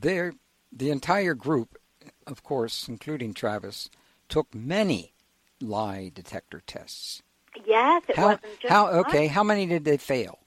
[0.00, 0.34] there
[0.72, 1.78] the entire group,
[2.26, 3.90] of course, including Travis,
[4.28, 5.12] took many
[5.60, 7.22] lie detector tests.
[7.64, 9.26] Yes, it how, wasn't just how okay.
[9.26, 9.34] One.
[9.34, 10.38] How many did they fail?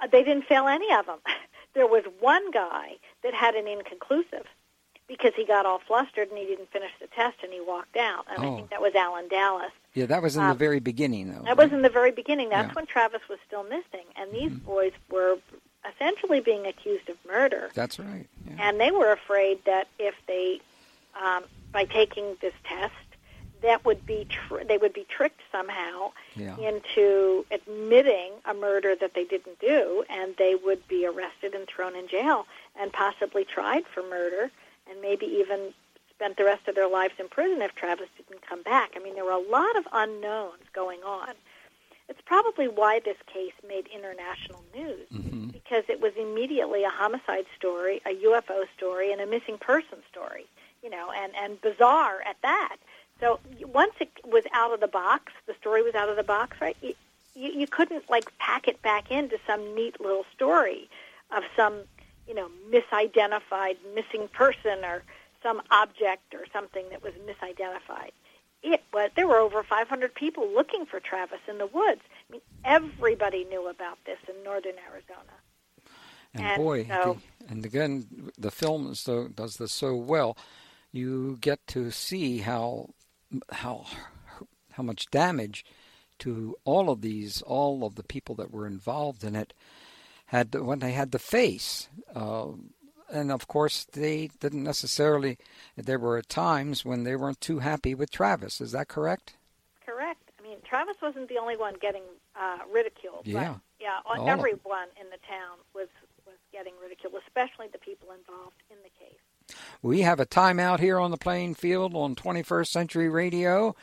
[0.00, 1.18] Uh, they didn't fail any of them.
[1.74, 4.46] There was one guy that had an inconclusive
[5.08, 8.26] because he got all flustered and he didn't finish the test and he walked out.
[8.30, 8.52] And oh.
[8.52, 9.70] I think that was Allen Dalis.
[9.94, 11.42] Yeah, that was in um, the very beginning, though.
[11.42, 11.58] That right?
[11.58, 12.50] was in the very beginning.
[12.50, 12.74] That's yeah.
[12.74, 14.66] when Travis was still missing, and these mm-hmm.
[14.66, 15.38] boys were
[15.94, 17.70] essentially being accused of murder.
[17.74, 18.26] That's right.
[18.56, 18.68] Yeah.
[18.68, 20.60] And they were afraid that if they,
[21.22, 22.92] um, by taking this test,
[23.62, 26.56] that would be tr- they would be tricked somehow Yeah.
[26.58, 31.94] into admitting a murder that they didn't do, and they would be arrested and thrown
[31.94, 34.50] in jail and possibly tried for murder,
[34.90, 35.72] and maybe even
[36.10, 38.92] spent the rest of their lives in prison if Travis didn't come back.
[38.96, 41.34] I mean, there were a lot of unknowns going on.
[42.12, 47.46] It's probably why this case made international news hmm because it was immediately a homicide
[47.56, 50.44] story, a UFO story, and a missing person story.
[50.82, 52.76] You know, and and bizarre at that.
[53.20, 53.40] So
[53.72, 56.76] once it was out of the box, the story was out of the box, right?
[56.82, 56.94] You,
[57.34, 60.90] you, you couldn't like pack it back into some neat little story
[61.34, 61.74] of some,
[62.28, 65.02] you know, misidentified missing person or
[65.42, 68.12] some object or something that was misidentified.
[68.62, 72.00] It was there were over 500 people looking for Travis in the woods.
[72.28, 75.32] I mean, everybody knew about this in northern Arizona.
[76.34, 80.36] And, And boy, so- and again, the film so does this so well.
[80.92, 82.90] You get to see how
[83.50, 83.86] how
[84.72, 85.64] how much damage
[86.20, 89.52] to all of these, all of the people that were involved in it,
[90.26, 91.88] had when they had the face.
[92.14, 92.48] Uh,
[93.12, 95.38] and of course, they didn't necessarily.
[95.76, 98.60] There were times when they weren't too happy with Travis.
[98.60, 99.34] Is that correct?
[99.84, 100.30] Correct.
[100.40, 102.02] I mean, Travis wasn't the only one getting
[102.34, 103.26] uh, ridiculed.
[103.26, 103.54] Yeah.
[103.54, 103.98] But, yeah.
[104.06, 105.88] All everyone in the town was
[106.26, 109.56] was getting ridiculed, especially the people involved in the case.
[109.82, 113.74] We have a timeout here on the playing field on 21st Century Radio.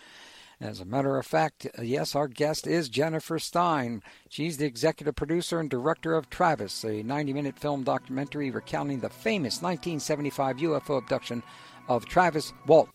[0.61, 4.03] As a matter of fact, uh, yes, our guest is Jennifer Stein.
[4.27, 9.09] She's the executive producer and director of Travis, a 90 minute film documentary recounting the
[9.09, 11.43] famous 1975 UFO abduction
[11.87, 12.89] of Travis Walt.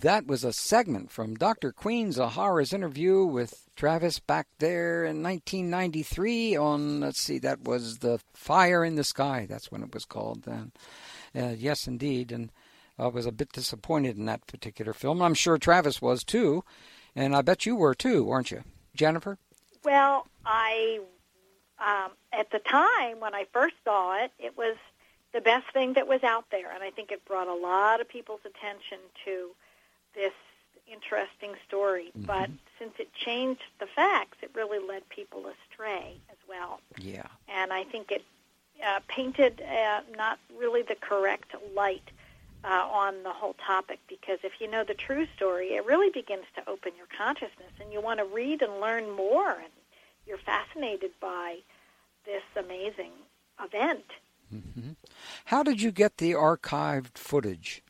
[0.00, 1.72] That was a segment from Dr.
[1.72, 8.18] Queen Zohara's interview with Travis back there in 1993 on, let's see, that was The
[8.32, 9.46] Fire in the Sky.
[9.46, 10.72] That's when it was called then.
[11.34, 12.32] Uh, yes, indeed.
[12.32, 12.50] And
[13.00, 15.22] I was a bit disappointed in that particular film.
[15.22, 16.64] I'm sure Travis was too.
[17.16, 18.62] And I bet you were too, weren't you,
[18.94, 19.38] Jennifer?
[19.84, 21.00] Well, I
[21.78, 24.76] um, at the time when I first saw it, it was
[25.32, 28.08] the best thing that was out there, and I think it brought a lot of
[28.08, 29.50] people's attention to
[30.14, 30.32] this
[30.92, 32.10] interesting story.
[32.14, 36.80] But since it changed the facts, it really led people astray as well.
[36.98, 37.26] Yeah.
[37.48, 38.24] and I think it
[38.84, 42.10] uh, painted uh, not really the correct light
[42.64, 46.44] uh, on the whole topic because if you know the true story, it really begins
[46.56, 49.72] to open your consciousness, and you want to read and learn more, and
[50.26, 51.58] you're fascinated by
[52.24, 53.12] this amazing
[53.62, 54.04] event.
[54.50, 54.90] hmm
[55.46, 57.82] How did you get the archived footage?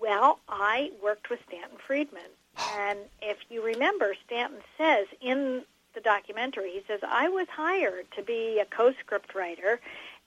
[0.00, 2.30] Well, I worked with Stanton Friedman,
[2.76, 5.62] and if you remember, Stanton says in
[5.94, 9.80] the documentary, he says, I was hired to be a co-script writer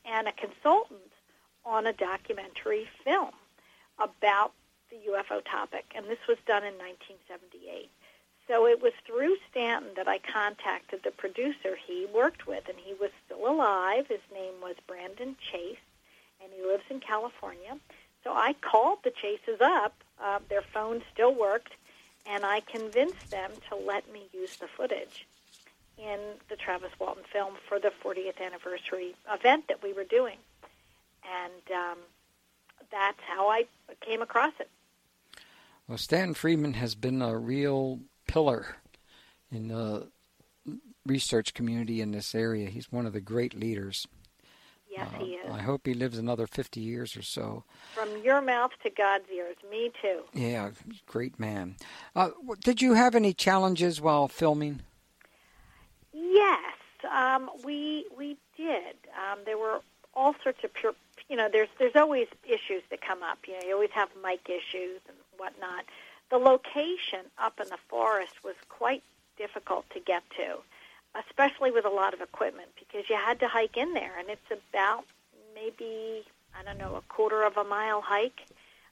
[0.05, 1.10] and a consultant
[1.65, 3.31] on a documentary film
[3.99, 4.53] about
[4.89, 7.89] the UFO topic, and this was done in 1978.
[8.47, 12.93] So it was through Stanton that I contacted the producer he worked with, and he
[12.93, 14.07] was still alive.
[14.07, 15.77] His name was Brandon Chase,
[16.43, 17.77] and he lives in California.
[18.23, 19.93] So I called the Chases up.
[20.21, 21.73] Uh, their phone still worked,
[22.25, 25.25] and I convinced them to let me use the footage
[25.97, 26.19] in
[26.49, 30.37] the Travis Walton film for the 40th anniversary event that we were doing.
[31.23, 31.97] And um,
[32.91, 33.65] that's how I
[34.01, 34.69] came across it.
[35.87, 38.77] Well, Stan Friedman has been a real pillar
[39.51, 40.07] in the
[41.05, 42.69] research community in this area.
[42.69, 44.07] He's one of the great leaders.
[44.89, 45.51] Yes, Uh, he is.
[45.51, 47.63] I hope he lives another 50 years or so.
[47.93, 49.55] From your mouth to God's ears.
[49.69, 50.21] Me too.
[50.33, 50.71] Yeah,
[51.05, 51.75] great man.
[52.15, 52.31] Uh,
[52.61, 54.81] did you have any challenges while filming?
[56.13, 56.73] Yes,
[57.09, 58.95] um, we we did.
[59.15, 59.79] Um, there were
[60.13, 60.93] all sorts of pure.
[61.31, 63.39] You know, there's there's always issues that come up.
[63.47, 65.85] You know, you always have mic issues and whatnot.
[66.29, 69.01] The location up in the forest was quite
[69.37, 70.57] difficult to get to,
[71.25, 74.51] especially with a lot of equipment because you had to hike in there, and it's
[74.51, 75.05] about
[75.55, 78.41] maybe I don't know a quarter of a mile hike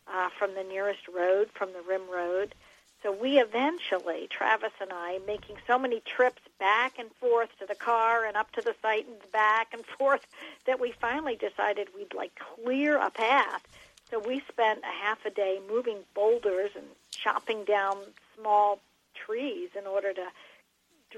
[0.08, 2.56] uh, from the nearest road, from the rim road.
[3.02, 7.76] So we eventually, Travis and I, making so many trips back and forth to the
[7.76, 10.26] car and up to the site and back and forth,
[10.66, 13.66] that we finally decided we'd like clear a path.
[14.10, 17.97] So we spent a half a day moving boulders and chopping down
[18.38, 18.80] small
[19.14, 20.26] trees in order to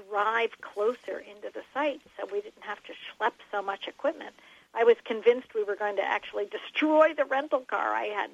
[0.08, 4.34] drive closer into the site so we didn't have to schlep so much equipment.
[4.74, 8.30] I was convinced we were going to actually destroy the rental car I had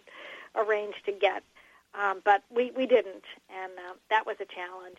[0.54, 1.42] arranged to get.
[1.94, 4.98] Um, but we, we didn't, and uh, that was a challenge.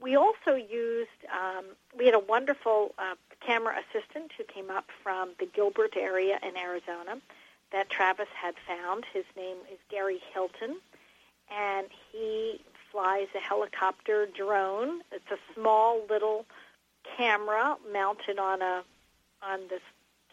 [0.00, 1.64] We also used, um,
[1.96, 6.56] we had a wonderful uh, camera assistant who came up from the Gilbert area in
[6.56, 7.18] Arizona
[7.72, 9.04] that Travis had found.
[9.12, 10.76] His name is Gary Hilton,
[11.50, 12.60] and he
[12.92, 15.00] flies a helicopter drone.
[15.12, 16.46] It's a small little
[17.16, 18.82] camera mounted on a
[19.42, 19.82] on this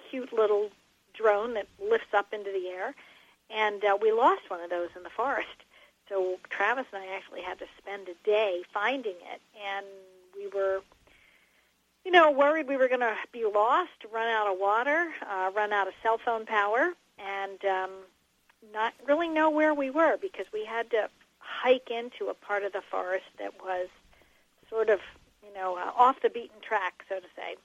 [0.09, 0.69] cute little
[1.13, 2.95] drone that lifts up into the air,
[3.49, 5.64] and uh, we lost one of those in the forest.
[6.09, 9.85] So Travis and I actually had to spend a day finding it, and
[10.35, 10.81] we were,
[12.03, 15.73] you know, worried we were going to be lost, run out of water, uh, run
[15.73, 17.89] out of cell phone power, and um,
[18.73, 22.73] not really know where we were because we had to hike into a part of
[22.73, 23.87] the forest that was
[24.69, 24.99] sort of,
[25.43, 27.55] you know, uh, off the beaten track, so to say.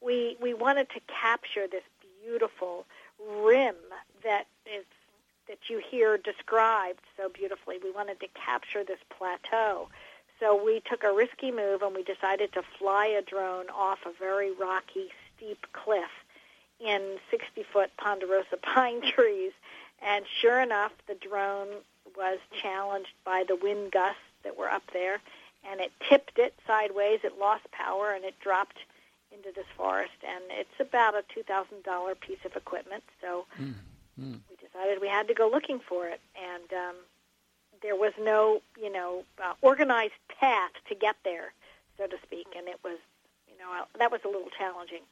[0.00, 1.82] We we wanted to capture this
[2.22, 2.86] beautiful
[3.42, 3.76] rim
[4.22, 4.84] that is
[5.48, 7.76] that you hear described so beautifully.
[7.82, 9.88] We wanted to capture this plateau.
[10.40, 14.12] So we took a risky move and we decided to fly a drone off a
[14.18, 16.10] very rocky, steep cliff
[16.80, 19.52] in 60-foot ponderosa pine trees.
[20.02, 21.68] And sure enough, the drone
[22.16, 25.20] was challenged by the wind gusts that were up there,
[25.68, 27.20] and it tipped it sideways.
[27.24, 28.78] It lost power, and it dropped
[29.32, 30.12] into this forest.
[30.26, 33.02] And it's about a $2,000 piece of equipment.
[33.20, 33.74] So mm,
[34.20, 34.38] mm.
[34.50, 36.20] we decided we had to go looking for it.
[36.36, 36.96] And um,
[37.82, 41.52] there was no, you know, uh, organized path to get there,
[41.98, 42.48] so to speak.
[42.56, 42.98] And it was,
[43.48, 45.02] you know, uh, that was a little challenging.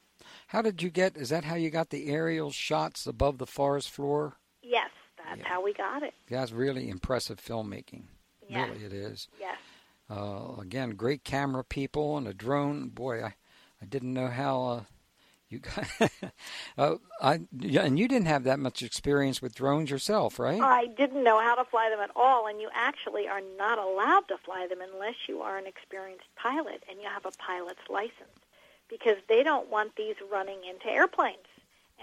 [0.47, 1.17] How did you get?
[1.17, 4.37] Is that how you got the aerial shots above the forest floor?
[4.61, 5.47] Yes, that's yeah.
[5.47, 6.13] how we got it.
[6.29, 8.03] That's really impressive filmmaking.
[8.47, 8.69] Yes.
[8.69, 9.27] Really, it is.
[9.39, 9.57] Yes.
[10.09, 12.89] Uh, again, great camera people and a drone.
[12.89, 13.35] Boy, I,
[13.81, 14.81] I didn't know how uh,
[15.53, 16.11] you got.
[16.77, 20.59] uh, I and you didn't have that much experience with drones yourself, right?
[20.59, 24.27] I didn't know how to fly them at all, and you actually are not allowed
[24.29, 28.39] to fly them unless you are an experienced pilot and you have a pilot's license,
[28.89, 31.37] because they don't want these running into airplanes.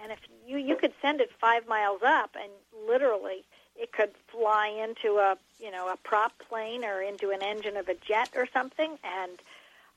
[0.03, 2.51] And if you you could send it five miles up, and
[2.89, 3.45] literally
[3.77, 7.89] it could fly into a you know a prop plane or into an engine of
[7.89, 9.43] a jet or something, and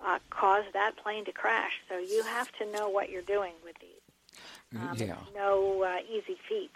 [0.06, 1.82] uh, cause that plane to crash.
[1.90, 4.80] So you have to know what you're doing with these.
[4.80, 5.16] Mm, um, yeah.
[5.36, 6.76] No uh, easy feat.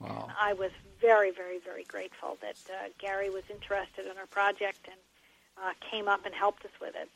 [0.00, 0.28] Wow.
[0.38, 4.96] I was very, very, very grateful that uh, Gary was interested in our project and
[5.62, 7.08] uh, came up and helped us with it.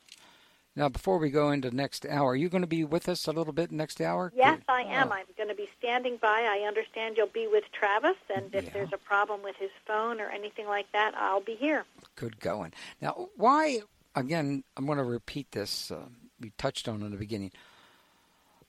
[0.77, 3.33] Now, before we go into next hour, are you going to be with us a
[3.33, 4.33] little bit next hour?
[4.35, 5.09] Yes, I am.
[5.09, 5.15] Oh.
[5.15, 6.47] I'm going to be standing by.
[6.49, 8.71] I understand you'll be with Travis, and if yeah.
[8.73, 11.85] there's a problem with his phone or anything like that, I'll be here.
[12.15, 12.73] Good going.
[13.01, 13.81] Now, why,
[14.15, 15.91] again, I'm going to repeat this.
[15.91, 16.07] Uh,
[16.41, 17.53] we touched on in the beginning.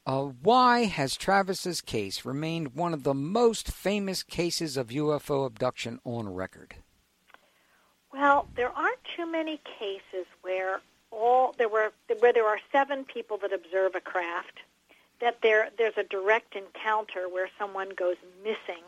[0.06, 6.00] Uh, why has Travis's case remained one of the most famous cases of UFO abduction
[6.04, 6.76] on record?
[8.12, 10.82] Well, there aren't too many cases where
[11.12, 14.60] all there were where there are seven people that observe a craft
[15.20, 18.84] that there there's a direct encounter where someone goes missing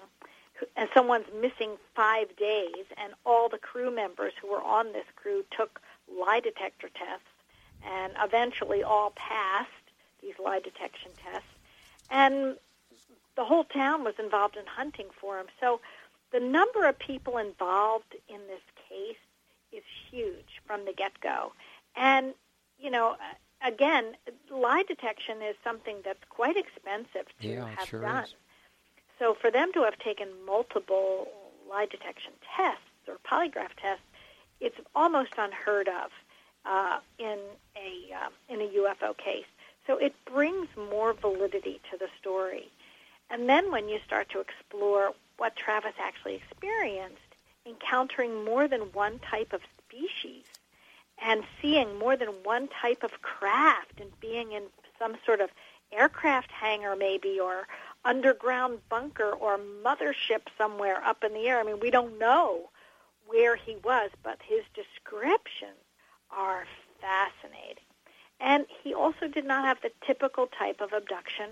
[0.78, 5.44] and someone's missing 5 days and all the crew members who were on this crew
[5.56, 5.82] took
[6.20, 7.28] lie detector tests
[7.86, 9.70] and eventually all passed
[10.22, 11.48] these lie detection tests
[12.10, 12.56] and
[13.36, 15.80] the whole town was involved in hunting for him so
[16.32, 19.18] the number of people involved in this case
[19.72, 21.52] is huge from the get-go
[21.96, 22.34] and,
[22.80, 23.16] you know,
[23.66, 24.16] again,
[24.52, 28.24] lie detection is something that's quite expensive to yeah, have sure done.
[28.24, 28.36] Is.
[29.20, 31.28] So for them to have taken multiple
[31.70, 34.04] lie detection tests or polygraph tests,
[34.64, 36.12] it's almost unheard of
[36.66, 37.38] uh, in
[37.76, 39.46] a uh, in a UFO case.
[39.86, 42.70] So it brings more validity to the story.
[43.30, 47.18] And then when you start to explore what Travis actually experienced,
[47.66, 50.46] encountering more than one type of species
[51.22, 54.64] and seeing more than one type of craft and being in
[54.98, 55.50] some sort of
[55.92, 57.68] aircraft hangar maybe or
[58.06, 61.60] underground bunker or mothership somewhere up in the air.
[61.60, 62.70] I mean, we don't know
[63.28, 65.80] where he was, but his descriptions
[66.32, 66.66] are
[67.02, 67.84] fascinating.
[68.40, 71.52] And he also did not have the typical type of abduction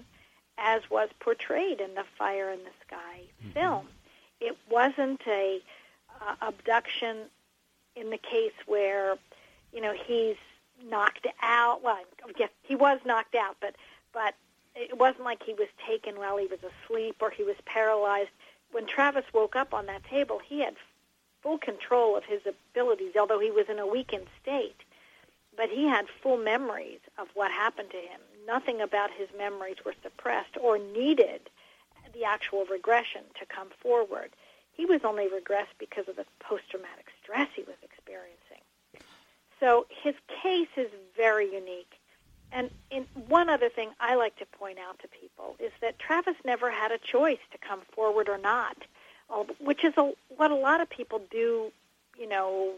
[0.58, 3.52] as was portrayed in the Fire in the Sky mm-hmm.
[3.52, 3.88] film.
[4.40, 5.60] It wasn't a
[6.22, 7.18] uh, abduction
[7.96, 9.18] in the case where
[9.74, 10.36] you know, he's
[10.90, 11.84] knocked out.
[11.84, 12.00] Well,
[12.38, 13.76] yes, he was knocked out, but
[14.14, 14.36] but
[14.76, 18.30] it wasn't like he was taken while he was asleep or he was paralyzed.
[18.72, 20.76] When Travis woke up on that table, he had
[21.42, 24.82] full control of his abilities, although he was in a weakened state.
[25.56, 28.22] But he had full memories of what happened to him.
[28.48, 31.42] Nothing about his memories were suppressed or needed
[32.14, 34.32] the actual regression to come forward.
[34.74, 38.64] He was only regressed because of the post-traumatic stress he was experiencing.
[39.60, 42.00] So his case is very unique.
[42.52, 46.36] And in, one other thing I like to point out to people is that Travis
[46.44, 48.78] never had a choice to come forward or not,
[49.60, 51.72] which is a, what a lot of people do,
[52.20, 52.74] you know,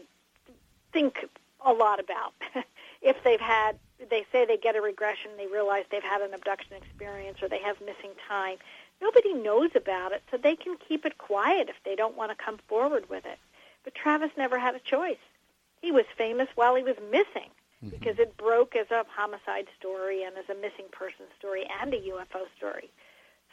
[0.92, 1.28] think
[1.64, 2.32] a lot about.
[3.02, 3.78] if they've had,
[4.10, 7.60] they say they get a regression, they realize they've had an abduction experience, or they
[7.60, 8.56] have missing time.
[9.02, 12.44] Nobody knows about it, so they can keep it quiet if they don't want to
[12.44, 13.38] come forward with it.
[13.82, 15.18] But Travis never had a choice.
[15.82, 17.50] He was famous while he was missing
[17.84, 17.88] mm-hmm.
[17.90, 21.98] because it broke as a homicide story and as a missing person story and a
[21.98, 22.90] UFO story.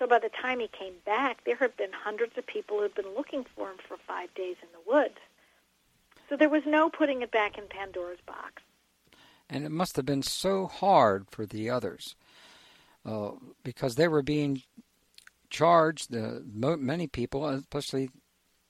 [0.01, 2.95] So by the time he came back, there had been hundreds of people who had
[2.95, 5.19] been looking for him for five days in the woods.
[6.27, 8.63] So there was no putting it back in Pandora's box.
[9.47, 12.15] And it must have been so hard for the others
[13.05, 13.33] uh,
[13.63, 14.63] because they were being
[15.51, 18.09] charged, uh, many people, especially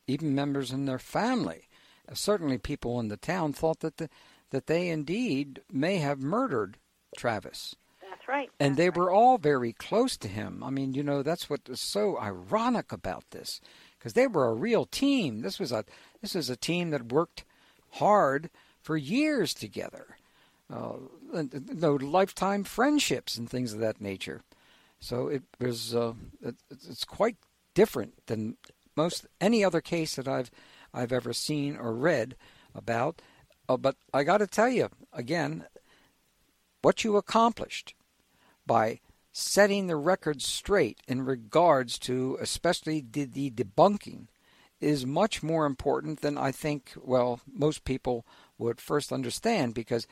[0.07, 1.69] even members in their family,
[2.11, 4.09] uh, certainly people in the town, thought that the,
[4.49, 6.75] that they indeed may have murdered
[7.15, 7.73] Travis.
[8.12, 8.49] That's right.
[8.59, 10.64] And they were all very close to him.
[10.66, 13.62] I mean, you know, that's what is so ironic about this,
[13.97, 15.41] because they were a real team.
[15.41, 15.86] This was a
[16.22, 17.45] this was a team that worked
[17.91, 18.49] hard
[18.82, 20.18] for years together.
[20.70, 20.97] Uh,
[21.34, 24.41] you know, lifetime friendships and things of that nature.
[24.99, 27.38] So it was uh, it, it's quite
[27.74, 28.57] different than
[28.97, 30.51] most any other case that I've
[30.93, 32.36] I've ever seen or read
[32.76, 33.22] about.
[33.70, 35.66] Uh, but I got to tell you again,
[36.82, 37.95] what you accomplished
[38.72, 39.01] by
[39.34, 44.28] setting the record straight in regards to especially the, the debunking
[44.80, 48.26] is much more important than I think, well, most people
[48.57, 50.07] would first understand because,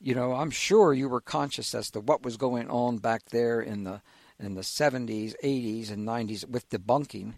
[0.00, 3.60] you know, I'm sure you were conscious as to what was going on back there
[3.60, 4.02] in the
[4.40, 7.34] in the 70s, 80s, and 90s with debunking,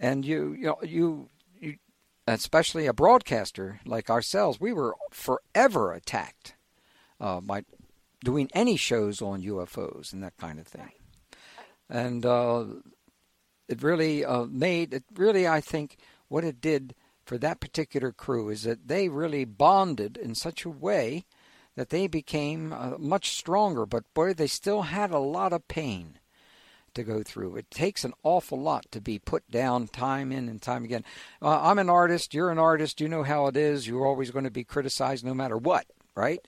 [0.00, 1.28] and you, you know, you,
[1.60, 1.76] you,
[2.26, 6.56] especially a broadcaster like ourselves, we were forever attacked
[7.20, 7.62] uh, by
[8.24, 10.92] doing any shows on UFOs and that kind of thing,
[11.88, 12.64] and uh,
[13.68, 15.96] it really uh, made it really I think
[16.28, 16.94] what it did
[17.24, 21.24] for that particular crew is that they really bonded in such a way
[21.76, 26.18] that they became uh, much stronger but boy they still had a lot of pain
[26.94, 27.56] to go through.
[27.56, 31.04] It takes an awful lot to be put down time in and time again.
[31.40, 34.44] Uh, i'm an artist you're an artist you know how it is you're always going
[34.44, 36.46] to be criticized no matter what right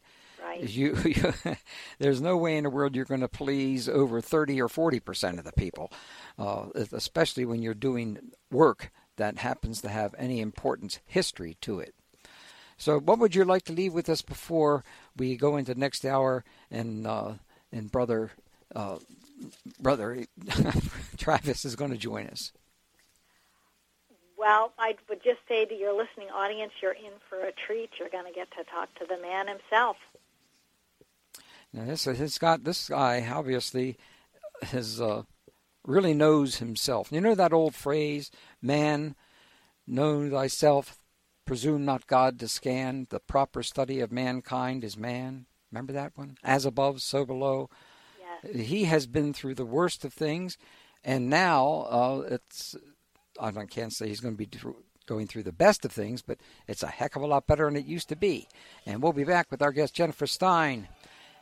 [0.55, 0.69] Right.
[0.69, 1.35] You, you,
[1.99, 5.39] there's no way in the world you're going to please over 30 or 40 percent
[5.39, 5.91] of the people,
[6.39, 8.19] uh, especially when you're doing
[8.51, 11.95] work that happens to have any importance history to it.
[12.77, 14.85] So, what would you like to leave with us before
[15.17, 17.35] we go into next hour and uh,
[17.73, 18.33] and brother
[18.75, 18.99] uh,
[19.79, 20.27] brother
[21.17, 22.53] Travis is going to join us?
[24.37, 27.91] Well, I would just say to your listening audience, you're in for a treat.
[27.99, 29.97] You're going to get to talk to the man himself.
[31.75, 33.99] Now this has got this guy obviously
[34.62, 35.25] has uh,
[35.85, 37.09] really knows himself.
[37.11, 38.31] You know that old phrase,
[38.62, 39.16] "Man,
[39.85, 40.99] know thyself,
[41.45, 43.09] presume not God to scan.
[43.11, 46.39] The proper study of mankind is man." Remember that one?
[46.45, 47.68] As above, so below.
[48.45, 48.66] Yes.
[48.68, 50.57] He has been through the worst of things,
[51.03, 52.77] and now uh, it's.
[53.41, 54.49] I can't say he's going to be
[55.07, 57.75] going through the best of things, but it's a heck of a lot better than
[57.75, 58.47] it used to be.
[58.87, 60.87] And we'll be back with our guest Jennifer Stein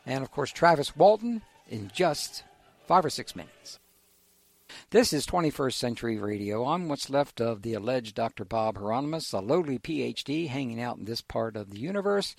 [0.05, 2.43] and of course Travis Walton in just
[2.85, 3.79] five or six minutes.
[4.89, 6.65] This is 21st Century Radio.
[6.65, 8.43] I'm what's left of the alleged Dr.
[8.43, 12.35] Bob Hieronimus, a lowly PhD hanging out in this part of the universe.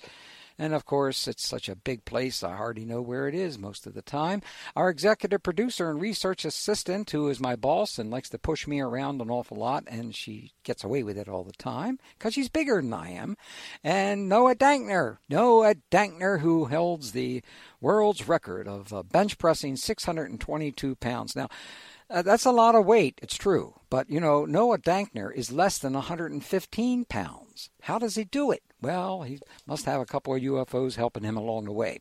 [0.57, 3.85] And of course, it's such a big place, I hardly know where it is most
[3.85, 4.41] of the time.
[4.75, 8.79] Our executive producer and research assistant, who is my boss and likes to push me
[8.79, 12.49] around an awful lot, and she gets away with it all the time because she's
[12.49, 13.35] bigger than I am.
[13.83, 17.43] And Noah Dankner, Noah Dankner, who holds the
[17.81, 21.35] world's record of uh, bench pressing 622 pounds.
[21.35, 21.49] Now,
[22.09, 23.75] uh, that's a lot of weight, it's true.
[23.89, 27.69] But, you know, Noah Dankner is less than 115 pounds.
[27.81, 28.63] How does he do it?
[28.81, 31.99] Well, he must have a couple of UFOs helping him along the way.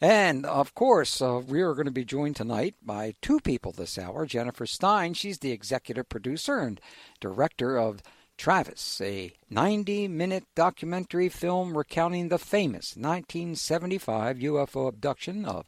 [0.00, 3.98] And of course, uh, we are going to be joined tonight by two people this
[3.98, 4.24] hour.
[4.24, 6.80] Jennifer Stein, she's the executive producer and
[7.20, 8.02] director of
[8.38, 15.66] Travis, a 90 minute documentary film recounting the famous 1975 UFO abduction of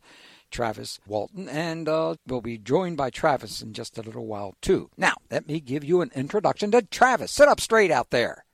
[0.52, 4.90] Travis Walton, and uh, we'll be joined by Travis in just a little while, too.
[4.96, 7.32] Now, let me give you an introduction to Travis.
[7.32, 8.44] Sit up straight out there.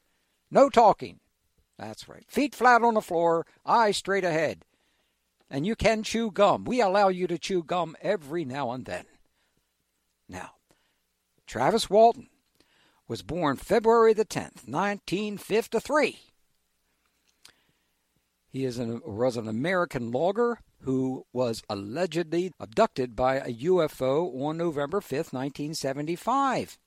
[0.50, 1.20] No talking.
[1.78, 2.24] That's right.
[2.28, 4.64] Feet flat on the floor, eyes straight ahead.
[5.50, 6.64] And you can chew gum.
[6.64, 9.04] We allow you to chew gum every now and then.
[10.28, 10.52] Now,
[11.46, 12.28] Travis Walton
[13.06, 16.18] was born February the 10th, 1953.
[18.50, 24.56] He is an, was an American logger who was allegedly abducted by a UFO on
[24.56, 26.78] November 5, 1975,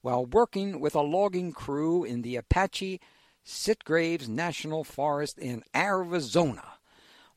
[0.00, 3.00] while working with a logging crew in the Apache
[3.44, 6.74] Sitgreaves National Forest in Arizona.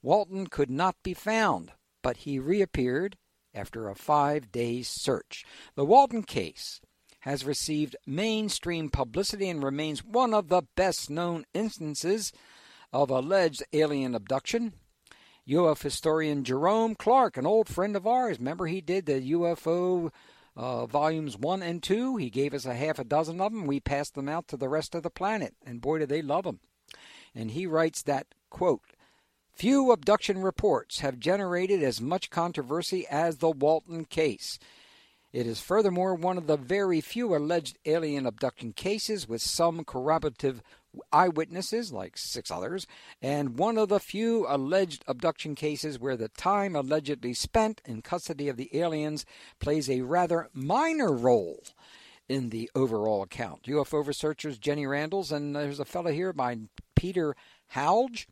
[0.02, 1.72] Walton could not be found,
[2.02, 3.18] but he reappeared
[3.54, 5.44] after a five day search.
[5.76, 6.80] The Walton case
[7.22, 12.32] has received mainstream publicity and remains one of the best known instances
[12.94, 14.74] of alleged alien abduction.
[15.50, 20.12] UFO historian Jerome Clark, an old friend of ours, remember he did the UFO
[20.58, 22.18] uh, volumes one and two.
[22.18, 23.66] He gave us a half a dozen of them.
[23.66, 26.44] We passed them out to the rest of the planet, and boy, do they love
[26.44, 26.60] them.
[27.34, 28.82] And he writes that quote
[29.54, 34.60] Few abduction reports have generated as much controversy as the Walton case.
[35.34, 40.64] It is furthermore one of the very few alleged alien abduction cases with some corroborative
[41.12, 42.88] eyewitnesses, like six others,
[43.22, 48.48] and one of the few alleged abduction cases where the time allegedly spent in custody
[48.48, 49.26] of the aliens
[49.60, 51.62] plays a rather minor role
[52.30, 53.64] in the overall account.
[53.64, 56.58] UFO researchers Jenny Randles, and there's a fellow here by
[56.96, 57.36] Peter
[57.74, 58.28] Halge,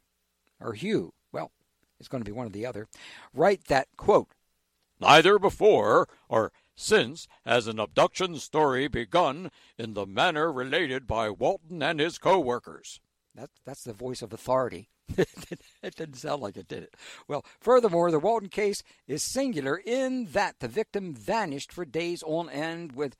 [0.61, 1.51] or Hugh, well,
[1.99, 2.87] it's going to be one or the other,
[3.33, 4.29] write that, quote,
[4.99, 11.81] Neither before or since has an abduction story begun in the manner related by Walton
[11.81, 12.99] and his co-workers.
[13.33, 14.89] That, that's the voice of authority.
[15.17, 16.95] it didn't sound like it, did it?
[17.27, 22.49] Well, furthermore, the Walton case is singular in that the victim vanished for days on
[22.49, 23.15] end with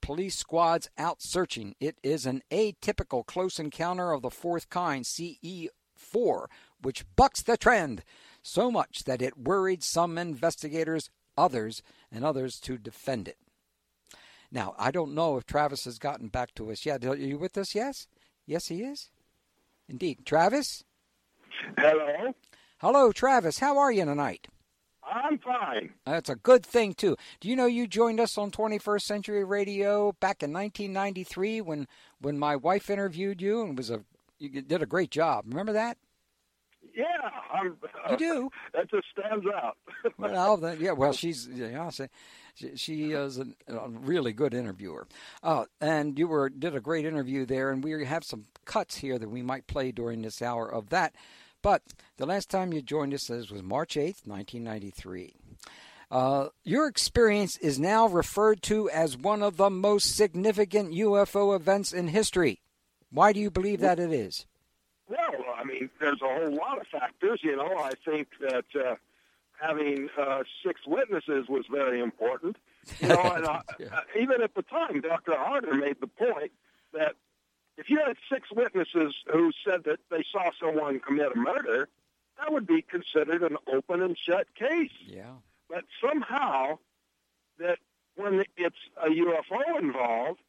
[0.00, 1.74] police squads out searching.
[1.80, 6.46] It is an atypical close encounter of the fourth kind, CE4,
[6.80, 8.04] which bucks the trend
[8.42, 11.82] so much that it worried some investigators, others,
[12.12, 13.38] and others to defend it.
[14.50, 17.04] Now, I don't know if Travis has gotten back to us yet.
[17.04, 17.74] Are you with us?
[17.74, 18.06] Yes?
[18.46, 19.10] Yes, he is.
[19.88, 20.24] Indeed.
[20.24, 20.84] Travis?
[21.76, 22.34] Hello.
[22.80, 23.58] Hello, Travis.
[23.58, 24.48] How are you tonight?
[25.02, 25.94] I'm fine.
[26.04, 27.16] That's a good thing, too.
[27.40, 31.86] Do you know you joined us on 21st Century Radio back in 1993 when,
[32.20, 34.04] when my wife interviewed you and was a
[34.38, 35.44] you did a great job.
[35.48, 35.98] Remember that?
[36.94, 37.04] Yeah,
[37.52, 37.76] I'm,
[38.10, 38.50] you do.
[38.74, 39.76] That just stands out.
[40.18, 40.92] well, then, yeah.
[40.92, 41.90] Well, she's yeah.
[42.54, 45.06] She, she is a, a really good interviewer,
[45.42, 47.70] uh, and you were did a great interview there.
[47.70, 51.14] And we have some cuts here that we might play during this hour of that.
[51.62, 51.82] But
[52.16, 55.34] the last time you joined us was March eighth, nineteen ninety three.
[56.10, 61.92] Uh, your experience is now referred to as one of the most significant UFO events
[61.92, 62.62] in history.
[63.10, 64.46] Why do you believe that it is?
[65.08, 65.18] Well,
[65.78, 67.40] I mean, there's a whole lot of factors.
[67.42, 68.96] You know, I think that uh,
[69.60, 72.56] having uh, six witnesses was very important.
[73.00, 74.00] You know, and uh, yeah.
[74.18, 75.36] even at the time, Dr.
[75.36, 76.52] Harder made the point
[76.92, 77.14] that
[77.76, 81.88] if you had six witnesses who said that they saw someone commit a murder,
[82.38, 84.90] that would be considered an open and shut case.
[85.06, 85.34] Yeah.
[85.68, 86.78] But somehow,
[87.58, 87.78] that
[88.16, 90.40] when it's a UFO involved,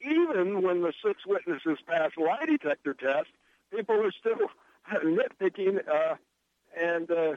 [0.00, 3.32] even when the six witnesses pass lie detector tests,
[3.74, 4.48] people are still
[5.04, 6.14] nitpicking uh,
[6.76, 7.32] and uh,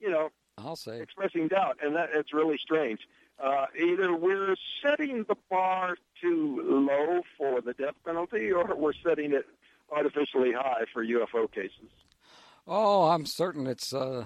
[0.00, 3.00] you know I'll say expressing doubt, and that it's really strange.
[3.42, 9.32] Uh, either we're setting the bar too low for the death penalty, or we're setting
[9.32, 9.46] it
[9.92, 11.90] artificially high for UFO cases.
[12.66, 14.24] Oh, I'm certain it's uh,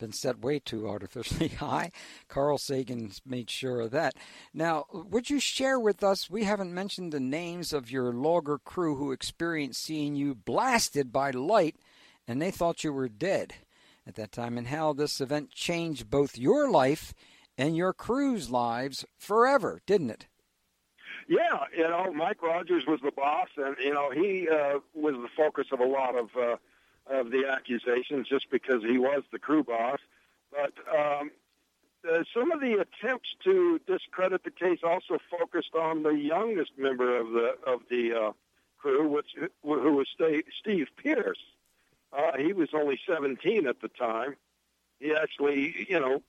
[0.00, 1.92] been set way too artificially high.
[2.28, 4.14] Carl Sagan's made sure of that.
[4.52, 6.28] Now, would you share with us?
[6.28, 11.30] We haven't mentioned the names of your logger crew who experienced seeing you blasted by
[11.30, 11.76] light
[12.26, 13.54] and they thought you were dead
[14.06, 17.12] at that time, and how this event changed both your life
[17.58, 20.26] and your crew's lives forever, didn't it?
[21.28, 25.28] Yeah, you know, Mike Rogers was the boss, and you know he uh, was the
[25.36, 26.56] focus of a lot of uh,
[27.06, 29.98] of the accusations, just because he was the crew boss.
[30.50, 31.30] But um,
[32.08, 37.18] uh, some of the attempts to discredit the case also focused on the youngest member
[37.18, 38.32] of the of the uh,
[38.78, 40.08] crew, which who was
[40.60, 41.38] Steve Pierce.
[42.12, 44.34] Uh, he was only 17 at the time.
[44.98, 46.22] He actually, you know,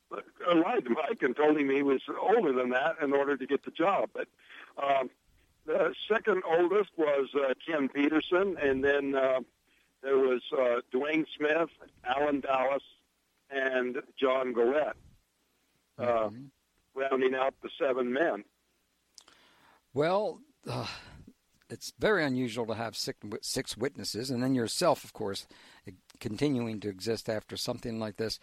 [0.47, 3.65] lied to Mike and told him he was older than that in order to get
[3.65, 4.11] the job.
[4.13, 4.27] But
[4.81, 5.09] um,
[5.65, 9.39] the second oldest was uh, Ken Peterson, and then uh,
[10.01, 11.69] there was uh, Dwayne Smith,
[12.03, 12.81] Allen Dalis,
[13.49, 14.95] and John Goulette,
[15.99, 16.45] uh, mm-hmm.
[16.95, 18.43] rounding out the seven men.
[19.93, 20.39] Well,
[20.69, 20.87] uh,
[21.69, 25.47] it's very unusual to have six, six witnesses, and then yourself, of course,
[26.19, 28.39] continuing to exist after something like this.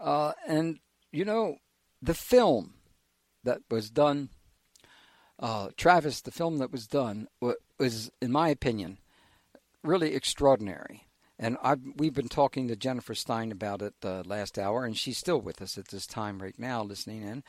[0.00, 0.78] Uh, and,
[1.12, 1.56] you know,
[2.02, 2.74] the film
[3.44, 4.30] that was done,
[5.38, 7.28] uh, Travis, the film that was done,
[7.78, 8.98] was, in my opinion,
[9.86, 11.06] really extraordinary.
[11.38, 15.18] And I've, we've been talking to Jennifer Stein about it uh, last hour, and she's
[15.18, 17.44] still with us at this time right now, listening in.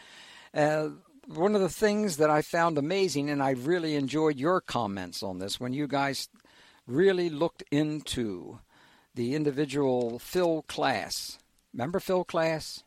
[0.54, 0.90] Uh,
[1.28, 5.40] one of the things that I found amazing, and I really enjoyed your comments on
[5.40, 6.30] this when you guys
[6.86, 8.60] really looked into
[9.14, 11.38] the individual Phil Klass.
[11.74, 12.84] Remember Phil Klass?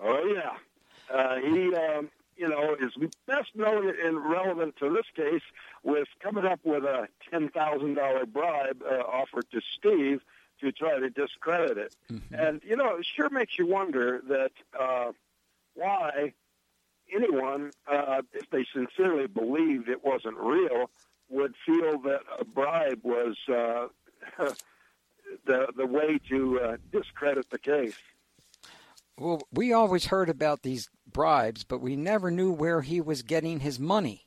[0.00, 2.08] Oh yeah, uh, he um,
[2.38, 2.92] you know is
[3.26, 5.42] best known and relevant to this case
[5.82, 10.20] with coming up with a ten thousand dollar bribe uh, offered to Steve
[10.60, 11.96] to try to discredit it.
[12.10, 12.34] Mm-hmm.
[12.34, 15.12] And you know, it sure makes you wonder that uh,
[15.74, 16.32] why
[17.14, 20.90] anyone, uh, if they sincerely believed it wasn't real,
[21.28, 23.88] would feel that a bribe was uh,
[25.46, 27.96] the the way to uh, discredit the case.
[29.18, 33.60] Well, we always heard about these bribes, but we never knew where he was getting
[33.60, 34.26] his money.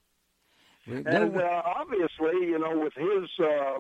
[0.86, 3.80] and uh, obviously, you know, with his uh,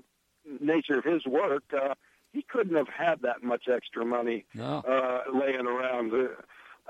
[0.59, 1.95] nature of his work, uh,
[2.31, 4.79] he couldn't have had that much extra money no.
[4.87, 6.13] uh, laying around.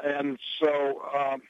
[0.04, 1.42] And so, um,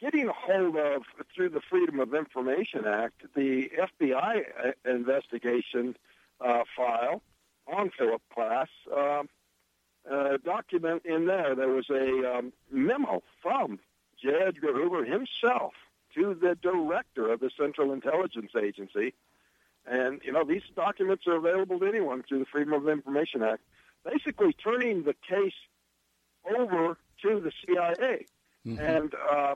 [0.00, 1.02] getting a hold of
[1.34, 5.96] through the Freedom of Information Act, the FBI uh, investigation
[6.40, 7.22] uh, file
[7.72, 8.66] on Philip Klass.
[8.92, 9.28] Um,
[10.10, 13.78] uh, document in there, there was a um, memo from
[14.22, 14.30] J.
[14.46, 15.72] Edgar Hoover himself
[16.14, 19.14] to the director of the Central Intelligence Agency
[19.86, 23.62] and, you know, these documents are available to anyone through the Freedom of Information Act,
[24.04, 25.54] basically turning the case
[26.56, 28.26] over to the CIA.
[28.66, 28.78] Mm-hmm.
[28.78, 29.54] And uh,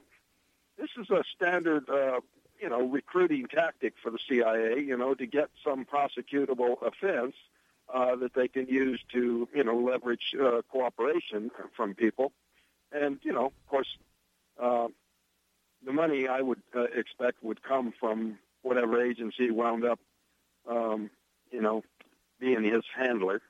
[0.78, 2.20] this is a standard, uh,
[2.60, 7.34] you know, recruiting tactic for the CIA, you know, to get some prosecutable offense
[7.92, 12.32] uh, that they can use to, you know, leverage uh, cooperation from people.
[12.92, 13.88] And, you know, of course,
[14.60, 14.88] uh,
[15.84, 20.00] the money I would uh, expect would come from whatever agency wound up
[20.68, 21.10] um,
[21.50, 21.82] you know,
[22.38, 23.40] being his handler.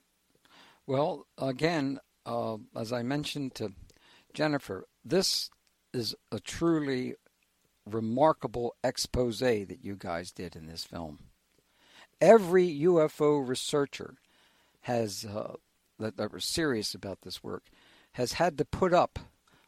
[0.86, 3.72] Well, again, uh, as I mentioned to
[4.34, 5.50] Jennifer, this
[5.92, 7.14] is a truly
[7.84, 11.20] remarkable expose that you guys did in this film.
[12.20, 14.14] Every UFO researcher
[14.86, 15.54] has uh,
[15.98, 17.64] that, that was serious about this work
[18.12, 19.18] has had to put up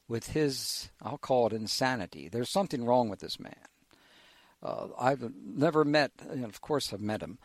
[0.08, 2.28] with his, I'll call it insanity.
[2.28, 3.54] There's something wrong with this man.
[4.62, 7.38] Uh, I've never met, and of course, I've met him.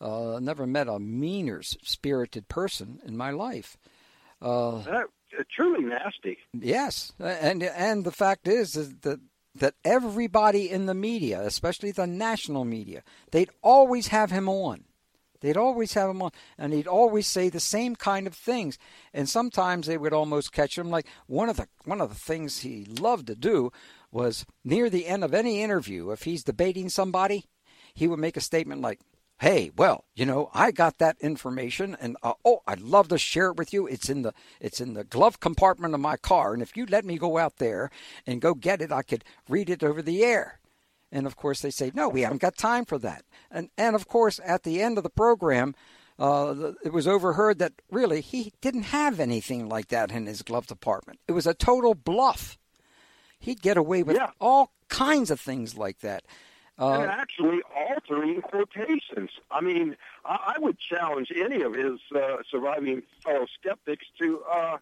[0.00, 3.78] Uh, never met a meaner spirited person in my life.
[4.42, 5.02] Uh, uh,
[5.50, 6.36] truly nasty.
[6.52, 9.20] Yes, and and the fact is, is that
[9.56, 13.02] that everybody in the media, especially the national media,
[13.32, 14.84] they'd always have him on.
[15.40, 18.78] They'd always have him on, and he'd always say the same kind of things.
[19.12, 20.90] And sometimes they would almost catch him.
[20.90, 23.72] Like one of the one of the things he loved to do
[24.12, 27.46] was near the end of any interview, if he's debating somebody,
[27.94, 29.00] he would make a statement like,
[29.40, 33.46] Hey, well, you know, I got that information, and uh, oh, I'd love to share
[33.52, 33.86] it with you.
[33.86, 37.06] It's in the it's in the glove compartment of my car, and if you let
[37.06, 37.90] me go out there
[38.26, 40.59] and go get it, I could read it over the air.
[41.12, 43.24] And of course, they say, no, we haven't got time for that.
[43.50, 45.74] And and of course, at the end of the program,
[46.18, 50.66] uh, it was overheard that really he didn't have anything like that in his glove
[50.66, 51.18] compartment.
[51.26, 52.58] It was a total bluff
[53.40, 54.30] he'd get away with yeah.
[54.40, 56.24] all kinds of things like that.
[56.78, 59.30] Uh, and actually altering quotations.
[59.50, 64.78] I mean, I, I would challenge any of his uh, surviving fellow skeptics to uh,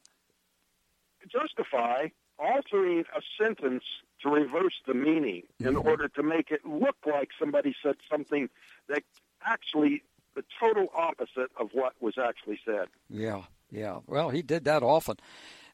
[1.29, 2.09] justify
[2.39, 3.85] altering a sentence
[4.23, 5.89] to reverse the meaning in mm-hmm.
[5.89, 8.49] order to make it look like somebody said something
[8.89, 9.03] that
[9.45, 10.03] actually
[10.35, 12.87] the total opposite of what was actually said.
[13.09, 13.99] Yeah, yeah.
[14.07, 15.17] Well, he did that often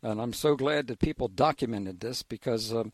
[0.04, 2.92] and I'm so glad that people documented this because, um,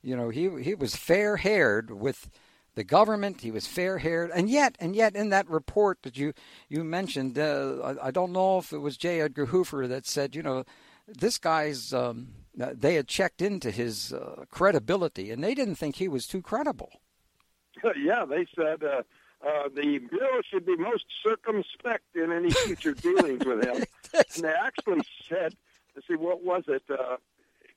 [0.00, 2.30] you know, he he was fair haired with
[2.76, 3.40] the government.
[3.40, 6.32] He was fair haired, and yet, and yet, in that report that you
[6.68, 9.20] you mentioned, uh, I, I, don't know if it was J.
[9.20, 10.64] Edgar Hoover that said, you know,
[11.06, 11.92] this guy's.
[11.92, 16.42] Um, they had checked into his uh, credibility, and they didn't think he was too
[16.42, 17.00] credible.
[17.96, 18.82] yeah, they said.
[18.82, 19.02] Uh,
[19.44, 23.84] uh, the Bureau should be most circumspect in any future dealings with him.
[24.14, 25.56] and they actually said
[26.06, 26.82] see what was it?
[26.88, 27.16] Uh,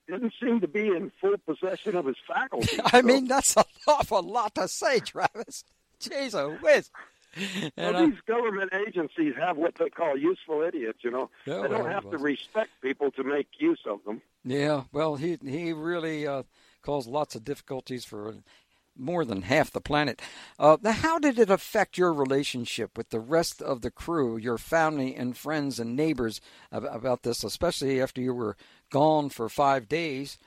[0.08, 2.80] didn't seem to be in full possession of his faculties.
[2.86, 3.08] I so.
[3.08, 5.64] mean, that's an awful lot to say, Travis.
[6.00, 6.92] Jeez, whiz.
[7.78, 11.00] Well, these government agencies have what they call useful idiots.
[11.04, 14.22] You know, yeah, they don't well, have to respect people to make use of them.
[14.44, 16.44] Yeah, well, he he really uh,
[16.82, 18.36] caused lots of difficulties for
[18.98, 20.22] more than half the planet.
[20.58, 24.58] Uh, now, how did it affect your relationship with the rest of the crew, your
[24.58, 26.40] family and friends and neighbors
[26.72, 28.56] about this, especially after you were
[28.90, 30.38] gone for five days?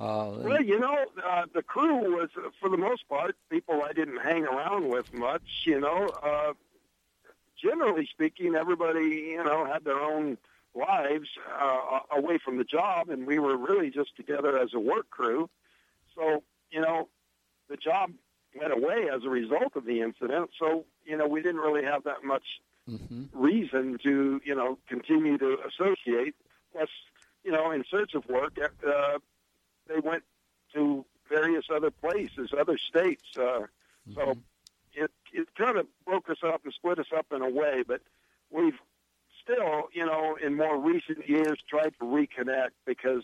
[0.00, 4.22] Uh, well, you know, uh, the crew was, for the most part, people I didn't
[4.22, 5.42] hang around with much.
[5.64, 6.54] You know, uh,
[7.62, 10.38] generally speaking, everybody, you know, had their own
[10.74, 11.28] lives
[11.60, 15.50] uh, away from the job, and we were really just together as a work crew.
[16.14, 17.08] So, you know,
[17.68, 18.12] the job
[18.58, 20.50] went away as a result of the incident.
[20.58, 22.44] So, you know, we didn't really have that much
[22.88, 23.24] mm-hmm.
[23.34, 26.34] reason to, you know, continue to associate.
[26.72, 26.88] Plus,
[27.44, 29.18] you know, in search of work, uh,
[29.92, 30.22] they went
[30.74, 33.24] to various other places, other states.
[33.36, 34.14] Uh, mm-hmm.
[34.14, 34.36] So
[34.94, 38.00] it it kind of broke us up and split us up in a way, but
[38.50, 38.78] we've
[39.42, 43.22] still, you know, in more recent years tried to reconnect because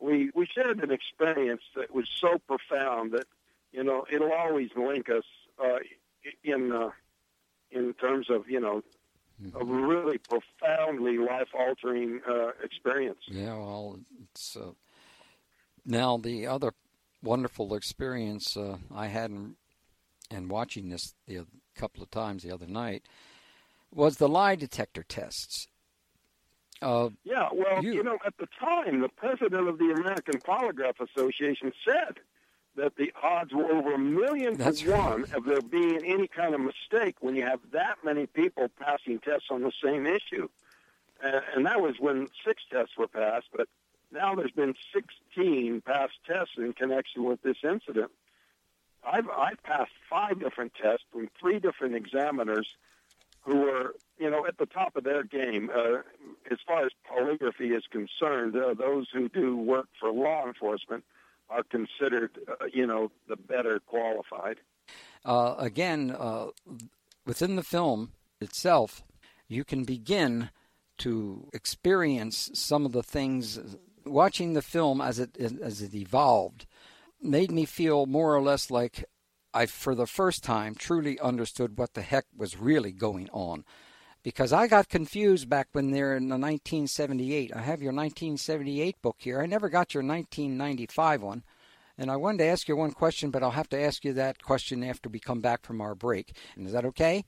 [0.00, 3.26] we we shared an experience that was so profound that
[3.72, 5.24] you know it'll always link us
[5.62, 5.78] uh,
[6.42, 6.90] in uh,
[7.70, 8.82] in terms of you know
[9.42, 9.56] mm-hmm.
[9.60, 13.20] a really profoundly life altering uh, experience.
[13.28, 13.98] Yeah, well,
[14.30, 14.72] it's uh,
[15.84, 16.72] now the other
[17.22, 19.56] wonderful experience uh, I had in,
[20.30, 23.04] in watching this the couple of times the other night
[23.94, 25.68] was the lie detector tests.
[26.80, 31.00] Uh, yeah, well, you, you, know, at the time, the president of the American Polygraph
[31.00, 32.18] Association said
[32.74, 34.86] that the odds were over a million to right.
[34.88, 39.20] one of there being any kind of mistake when you have that many people passing
[39.20, 40.48] tests on the same issue.
[41.24, 43.68] Uh, and that was when six tests were passed, but
[44.12, 48.10] now there's been 16 past tests in connection with this incident.
[49.04, 52.68] I've, I've passed five different tests from three different examiners
[53.40, 55.70] who are, you know, at the top of their game.
[55.74, 55.98] Uh,
[56.50, 61.02] as far as polygraphy is concerned, uh, those who do work for law enforcement
[61.50, 64.58] are considered, uh, you know, the better qualified.
[65.24, 66.46] Uh, again, uh,
[67.26, 69.02] within the film itself,
[69.48, 70.50] you can begin
[70.98, 73.58] to experience some of the things.
[74.04, 76.66] Watching the film as it as it evolved
[77.20, 79.04] made me feel more or less like
[79.54, 83.64] I, for the first time, truly understood what the heck was really going on.
[84.22, 87.52] Because I got confused back when they're in the 1978.
[87.54, 89.40] I have your 1978 book here.
[89.40, 91.42] I never got your 1995 one.
[91.98, 94.42] And I wanted to ask you one question, but I'll have to ask you that
[94.42, 96.34] question after we come back from our break.
[96.56, 97.24] And is that okay?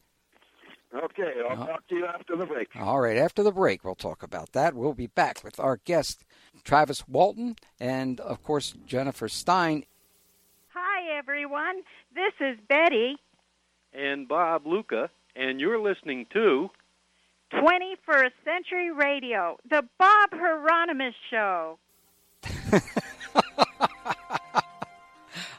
[0.95, 2.69] Okay, I'll uh, talk to you after the break.
[2.77, 4.75] All right, after the break, we'll talk about that.
[4.75, 6.25] We'll be back with our guest,
[6.63, 9.85] Travis Walton, and of course, Jennifer Stein
[11.05, 11.83] Hi, everyone.
[12.15, 13.17] This is Betty.
[13.93, 16.71] And Bob Luca, and you're listening to
[17.53, 21.79] 21st Century Radio, the Bob Hieronimus Show.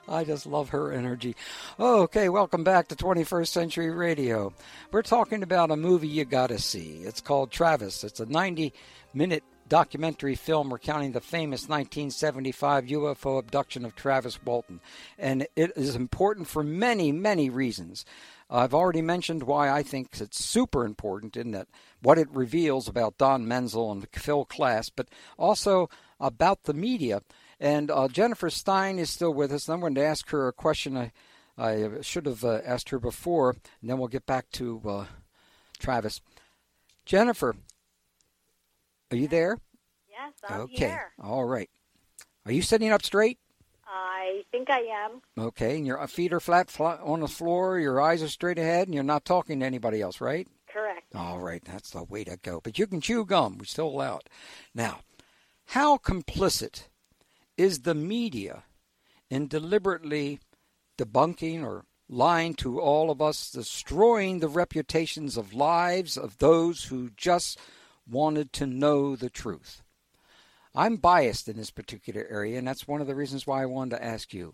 [0.08, 1.36] I just love her energy.
[1.80, 4.54] Okay, welcome back to 21st Century Radio.
[4.92, 7.02] We're talking about a movie you got to see.
[7.04, 8.04] It's called Travis.
[8.04, 8.72] It's a 90
[9.14, 14.80] minute documentary film recounting the famous 1975 UFO abduction of Travis Walton.
[15.18, 18.06] And it is important for many, many reasons.
[18.48, 21.68] I've already mentioned why I think it's super important in that
[22.04, 25.90] what it reveals about Don Menzel and Phil Klass, but also
[26.20, 27.22] about the media.
[27.60, 30.54] And uh, Jennifer Stein is still with us, and I'm going to ask her a
[30.54, 31.12] question I,
[31.58, 33.52] I should have uh, asked her before,
[33.82, 35.06] and then we'll get back to uh,
[35.80, 36.22] Travis.
[37.06, 37.56] Jennifer,
[39.12, 39.60] are you there?
[40.10, 40.76] Yes, I'm okay.
[40.76, 41.12] here.
[41.22, 41.70] All right.
[42.46, 43.40] Are you sitting up straight?
[43.88, 45.22] I think I am.
[45.38, 48.88] Okay, and your feet are flat, flat on the floor, your eyes are straight ahead,
[48.88, 50.48] and you're not talking to anybody else, right?
[50.68, 51.16] Correct.
[51.16, 52.60] All right, that's the way to go.
[52.62, 53.58] But you can chew gum.
[53.58, 54.30] We still allow it.
[54.74, 55.02] Now,
[55.68, 56.88] how complicit
[57.58, 58.64] is the media
[59.30, 60.40] in deliberately
[60.98, 67.10] debunking or lying to all of us, destroying the reputations of lives of those who
[67.18, 67.60] just
[68.08, 69.82] wanted to know the truth.
[70.76, 73.98] I'm biased in this particular area, and that's one of the reasons why I wanted
[73.98, 74.54] to ask you.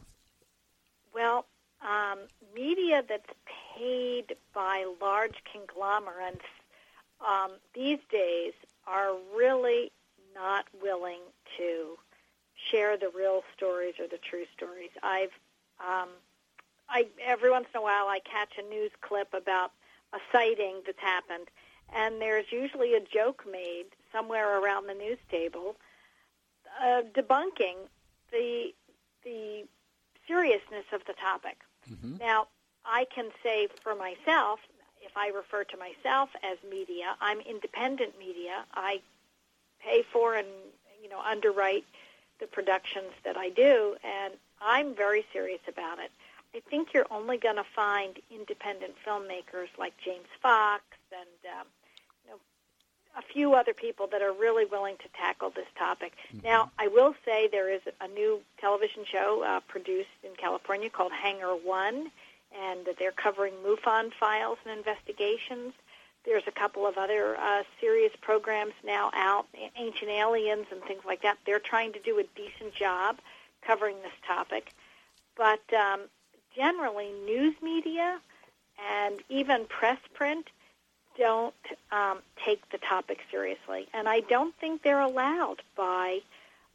[1.14, 1.46] Well,
[1.82, 2.20] um,
[2.56, 3.26] media that's
[3.76, 6.46] paid by large conglomerates
[7.28, 8.54] um, these days
[8.88, 9.92] are really
[10.34, 11.22] not willing
[11.58, 11.98] to
[12.70, 14.92] share the real stories or the true stories.
[15.04, 15.32] I've
[15.80, 16.10] um,
[16.90, 19.72] I every once in a while I catch a news clip about
[20.14, 21.48] a sighting that's happened,
[21.94, 25.76] and there's usually a joke made somewhere around the news table
[26.82, 27.76] uh, debunking
[28.32, 28.74] the
[29.24, 29.64] the
[30.28, 31.58] seriousness of the topic.
[31.92, 32.18] Mm-hmm.
[32.18, 32.48] Now,
[32.86, 34.60] I can say for myself,
[35.02, 38.66] if I refer to myself as media, I'm independent media.
[38.74, 39.02] I
[39.84, 40.48] pay for and
[41.02, 41.86] you know underwrite
[42.42, 46.12] the productions that I do, and I'm very serious about it.
[46.54, 50.84] I think you're only going to find independent filmmakers like James Fox
[51.14, 51.68] and um,
[53.18, 56.14] a few other people that are really willing to tackle this topic.
[56.34, 56.48] Mm-hmm.
[56.48, 61.12] Now, I will say there is a new television show uh, produced in California called
[61.12, 62.12] Hangar One,
[62.58, 65.74] and they're covering MUFON files and investigations.
[66.26, 71.24] There's a couple of other uh, serious programs now out, Ancient Aliens and things like
[71.24, 71.38] that.
[71.46, 73.20] They're trying to do a decent job
[73.66, 74.74] covering this topic.
[75.36, 76.02] But um,
[76.56, 78.20] generally news media
[78.80, 80.50] and even press print
[81.18, 81.54] don't
[81.92, 83.88] um, take the topic seriously.
[83.94, 86.20] And I don't think they're allowed by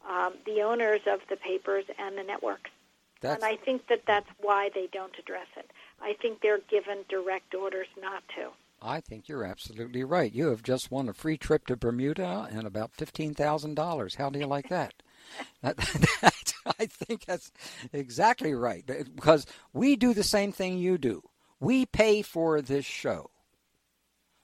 [0.09, 2.69] um, the owners of the papers and the networks.
[3.21, 5.69] That's, and I think that that's why they don't address it.
[6.01, 8.49] I think they're given direct orders not to.
[8.81, 10.31] I think you're absolutely right.
[10.31, 14.15] You have just won a free trip to Bermuda and about fifteen thousand dollars.
[14.15, 14.93] How do you like that?
[15.61, 15.77] that,
[16.21, 16.53] that?
[16.79, 17.51] I think that's
[17.91, 21.23] exactly right because we do the same thing you do.
[21.59, 23.31] We pay for this show.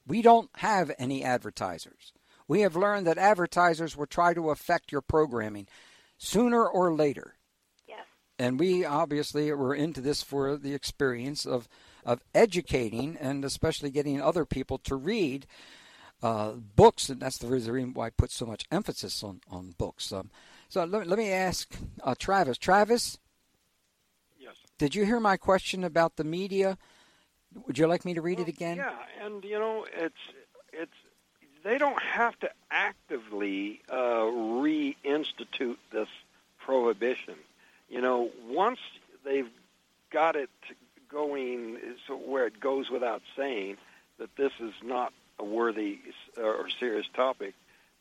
[0.07, 2.13] We don't have any advertisers.
[2.47, 5.67] We have learned that advertisers will try to affect your programming
[6.17, 7.35] sooner or later.
[7.87, 8.05] Yes.
[8.37, 11.69] And we obviously were into this for the experience of
[12.05, 15.45] of educating and especially getting other people to read
[16.21, 20.11] uh, books, and that's the reason why I put so much emphasis on on books.
[20.13, 20.29] Um,
[20.69, 22.57] so let, let me ask uh, Travis.
[22.57, 23.17] Travis,
[24.39, 24.55] Yes.
[24.77, 26.77] did you hear my question about the media?
[27.67, 28.77] Would you like me to read Well, it again?
[28.77, 30.15] Yeah, and you know, it's
[30.71, 30.93] it's
[31.63, 36.09] they don't have to actively uh, reinstitute this
[36.57, 37.35] prohibition.
[37.89, 38.79] You know, once
[39.23, 39.49] they've
[40.09, 40.49] got it
[41.13, 43.77] going, so where it goes without saying
[44.17, 45.99] that this is not a worthy
[46.37, 47.53] or serious topic,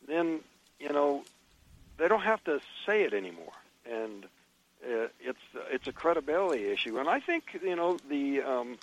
[0.07, 0.39] then
[0.79, 1.23] you know
[1.97, 3.53] they don't have to say it anymore,
[3.89, 4.25] and
[4.85, 5.39] uh, it's
[5.71, 6.97] it's a credibility issue.
[6.97, 8.77] And I think you know the um,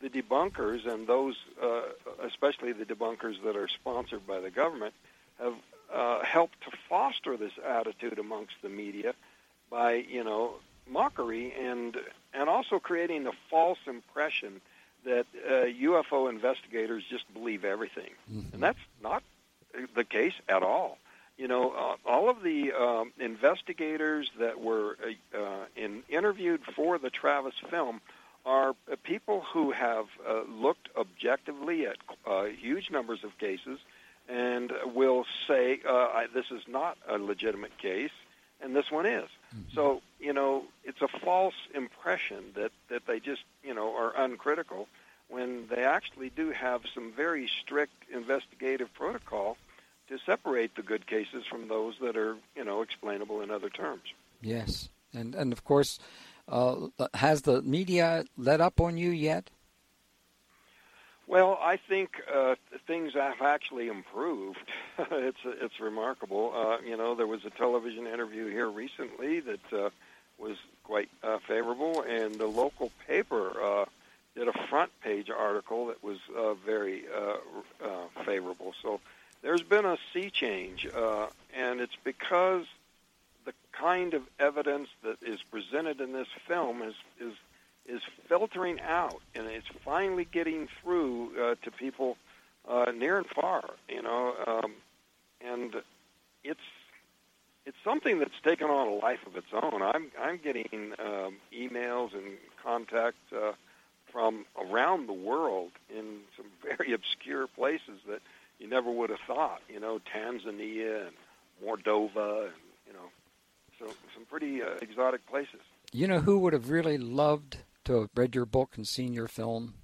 [0.00, 1.82] the debunkers and those, uh,
[2.22, 4.94] especially the debunkers that are sponsored by the government,
[5.38, 5.54] have
[5.92, 9.14] uh, helped to foster this attitude amongst the media
[9.70, 10.54] by you know
[10.88, 11.96] mockery and
[12.34, 14.60] and also creating the false impression
[15.04, 15.50] that uh,
[15.88, 18.52] UFO investigators just believe everything, Mhm.
[18.54, 19.22] and that's not
[19.94, 20.98] the case at all.
[21.38, 26.98] You know, uh, all of the um, investigators that were uh, uh, in, interviewed for
[26.98, 28.00] the Travis film
[28.44, 33.78] are uh, people who have uh, looked objectively at uh, huge numbers of cases
[34.28, 38.12] and will say uh, I, this is not a legitimate case,
[38.60, 39.28] and this one is.
[39.74, 44.88] So you know, it's a false impression that that they just you know are uncritical
[45.28, 49.56] when they actually do have some very strict investigative protocol
[50.08, 54.02] to separate the good cases from those that are you know explainable in other terms.
[54.40, 55.98] Yes, and and of course,
[56.48, 59.50] uh, has the media let up on you yet?
[61.30, 62.56] Well, I think uh,
[62.88, 64.58] things have actually improved.
[64.98, 66.52] it's it's remarkable.
[66.52, 69.90] Uh, you know, there was a television interview here recently that uh,
[70.38, 73.84] was quite uh, favorable, and the local paper uh,
[74.34, 77.36] did a front page article that was uh, very uh,
[77.86, 78.74] uh, favorable.
[78.82, 79.00] So
[79.40, 82.64] there's been a sea change, uh, and it's because
[83.44, 87.34] the kind of evidence that is presented in this film is is
[87.90, 92.16] is filtering out, and it's finally getting through uh, to people
[92.68, 93.64] uh, near and far.
[93.88, 94.72] You know, um,
[95.40, 95.74] and
[96.44, 96.60] it's
[97.66, 99.82] it's something that's taken on a life of its own.
[99.82, 103.52] I'm I'm getting um, emails and contact uh,
[104.12, 108.20] from around the world in some very obscure places that
[108.58, 109.62] you never would have thought.
[109.68, 111.16] You know, Tanzania and
[111.64, 112.54] Moldova, and
[112.86, 113.10] you know,
[113.78, 115.60] so some pretty uh, exotic places.
[115.92, 119.28] You know who would have really loved to have read your book and seen your
[119.28, 119.74] film?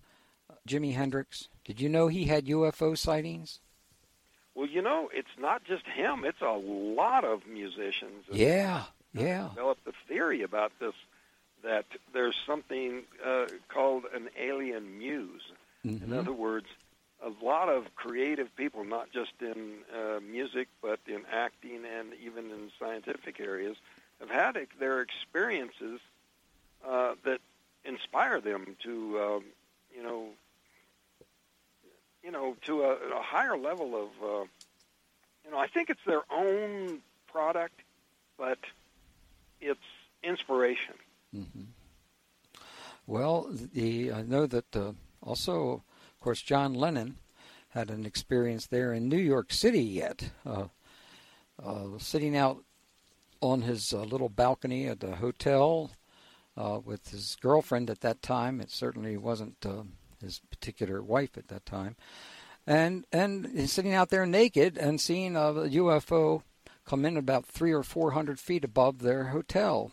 [0.69, 1.49] Jimi Hendrix.
[1.65, 3.61] Did you know he had UFO sightings?
[4.55, 8.25] Well, you know, it's not just him; it's a lot of musicians.
[8.33, 9.49] Yeah, yeah.
[9.55, 10.95] Developed a theory about this
[11.63, 15.43] that there's something uh, called an alien muse.
[15.85, 16.19] In Mhm.
[16.19, 16.67] other words,
[17.23, 22.51] a lot of creative people, not just in uh, music, but in acting and even
[22.51, 23.77] in scientific areas,
[24.21, 26.01] have had their experiences
[26.85, 27.41] uh, that
[27.87, 29.45] inspire them to, um,
[29.95, 30.29] you know,
[32.23, 34.45] you know, to a, a higher level of, uh,
[35.45, 37.81] you know, I think it's their own product,
[38.37, 38.59] but
[39.61, 39.81] it's
[40.23, 40.95] inspiration.
[41.33, 41.65] hmm
[43.07, 47.19] Well, the I know that uh, also, of course, John Lennon
[47.71, 49.83] had an experience there in New York City.
[49.83, 50.67] Yet, uh,
[51.63, 52.65] uh, sitting out
[53.41, 55.91] on his uh, little balcony at the hotel
[56.57, 58.61] uh, with his girlfriend at that time.
[58.61, 59.83] It certainly wasn't uh,
[60.21, 61.97] his particular wife at that time,
[62.67, 66.43] and and he's sitting out there naked and seeing a UFO
[66.85, 69.93] come in about three or four hundred feet above their hotel.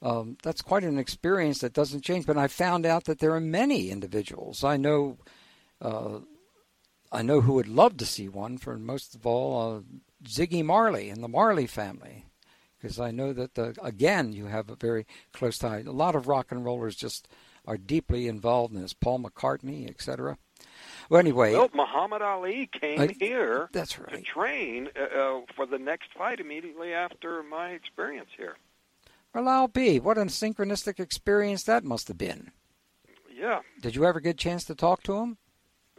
[0.00, 2.26] Um, that's quite an experience that doesn't change.
[2.26, 5.18] But I found out that there are many individuals I know.
[5.80, 6.20] Uh,
[7.10, 8.58] I know who would love to see one.
[8.58, 9.80] For most of all, uh,
[10.24, 12.26] Ziggy Marley and the Marley family
[12.80, 15.78] Because I know that uh, again you have a very close tie.
[15.80, 17.28] A lot of rock and rollers just
[17.66, 18.92] are deeply involved in this.
[18.94, 20.38] Paul McCartney, etc.
[21.10, 24.10] Well, anyway, Well, Muhammad Ali came I- here that's right.
[24.16, 28.56] to train uh, uh, for the next fight immediately after my experience here.
[29.34, 30.00] Well, I'll be.
[30.00, 32.50] What a synchronistic experience that must have been.
[33.32, 33.60] Yeah.
[33.80, 35.36] Did you ever get a chance to talk to him?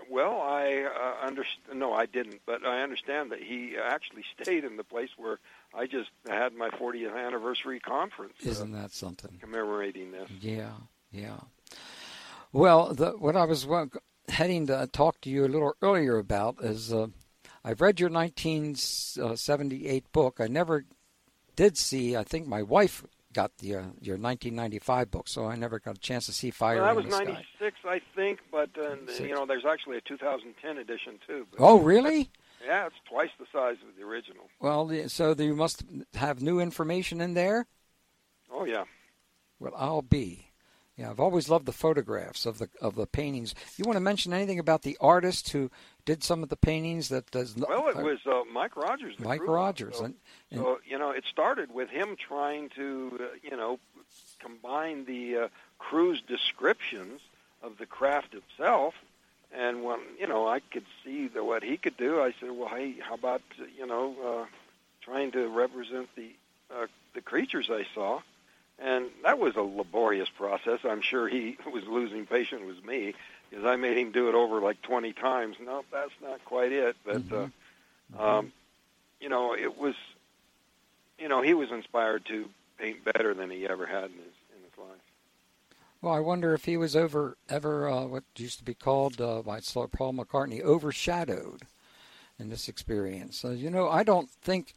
[0.09, 1.79] Well, I uh, understand.
[1.79, 5.39] No, I didn't, but I understand that he actually stayed in the place where
[5.73, 9.37] I just had my 40th anniversary conference uh, Isn't that something?
[9.39, 10.29] commemorating this.
[10.41, 10.71] Yeah,
[11.11, 11.39] yeah.
[12.51, 13.85] Well, the, what I was wa-
[14.27, 17.07] heading to talk to you a little earlier about is uh,
[17.63, 20.37] I've read your 1978 book.
[20.39, 20.85] I never
[21.55, 22.15] did see.
[22.15, 23.03] I think my wife
[23.33, 26.77] got the uh, your 1995 book, so I never got a chance to see Fire
[26.77, 27.23] Well, that was the Sky.
[27.25, 31.45] 96, I think, but uh, you know, there's actually a 2010 edition too.
[31.51, 32.31] But, Oh, really?
[32.65, 34.49] Yeah, it's twice the size of the original.
[34.59, 35.83] Well, so you must
[36.15, 37.67] have new information in there.
[38.51, 38.83] Oh yeah.
[39.59, 40.45] Well, I'll be.
[40.97, 43.55] Yeah, I've always loved the photographs of the of the paintings.
[43.77, 45.71] You want to mention anything about the artist who
[46.03, 47.07] did some of the paintings?
[47.07, 47.55] That does.
[47.55, 49.15] Well, it was uh, Mike Rogers.
[49.17, 49.39] Mike.
[49.47, 50.15] Rogers, So, and,
[50.51, 53.79] and so you know, it started with him trying to, uh, you know,
[54.39, 55.47] combine the uh,
[55.77, 57.21] crew's descriptions
[57.63, 58.95] of the craft itself.
[59.55, 62.21] And when you know, I could see the, what he could do.
[62.21, 64.45] I said, "Well, hey, how about uh, you know, uh,
[65.01, 66.31] trying to represent the
[66.73, 68.21] uh, the creatures I saw?"
[68.81, 70.79] And that was a laborious process.
[70.85, 73.13] I'm sure he was losing patience with me
[73.49, 75.57] because I made him do it over like 20 times.
[75.59, 76.95] No, that's not quite it.
[77.05, 77.51] But Mhm.
[78.17, 78.51] uh, um,
[79.19, 79.95] you know, it was,
[81.17, 84.17] you know, he was inspired to paint better than he ever had in his in
[84.19, 84.38] his life.
[86.01, 89.41] Well, I wonder if he was over ever uh, what used to be called uh,
[89.41, 91.63] by Paul McCartney overshadowed
[92.39, 93.43] in this experience.
[93.43, 94.73] Uh, you know, I don't think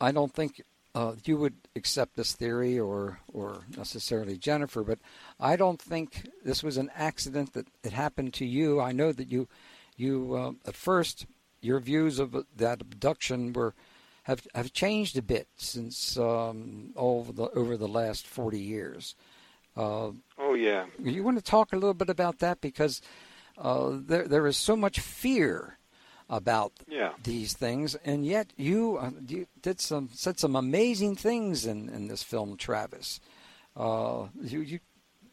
[0.00, 0.62] I don't think
[0.94, 4.98] uh, you would accept this theory or or necessarily Jennifer, but
[5.40, 8.80] I don't think this was an accident that it happened to you.
[8.80, 9.48] I know that you
[9.96, 11.26] you uh, at first
[11.60, 13.74] your views of that abduction were
[14.24, 19.14] have have changed a bit since um, over the over the last forty years.
[19.76, 20.10] Uh,
[20.44, 23.00] Oh yeah, you want to talk a little bit about that because
[23.56, 25.78] uh, there there is so much fear
[26.28, 27.12] about yeah.
[27.22, 32.08] these things, and yet you uh, you did some said some amazing things in, in
[32.08, 33.20] this film, Travis.
[33.76, 34.80] Uh, you you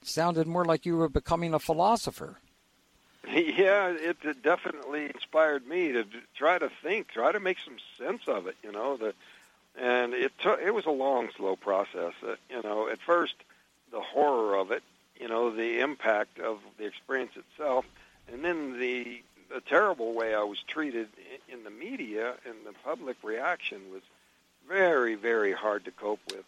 [0.04, 2.38] sounded more like you were becoming a philosopher.
[3.30, 8.22] Yeah, it, it definitely inspired me to try to think, try to make some sense
[8.28, 8.56] of it.
[8.64, 9.14] You know, the
[9.78, 12.14] and it took it was a long, slow process.
[12.24, 13.36] Uh, you know, at first
[13.92, 14.84] the horror of it,
[15.20, 17.86] you know, the impact of the experience itself,
[18.32, 21.08] and then the the terrible way I was treated
[21.52, 24.04] in the media and the public reaction was
[24.68, 26.46] very, very hard to cope with.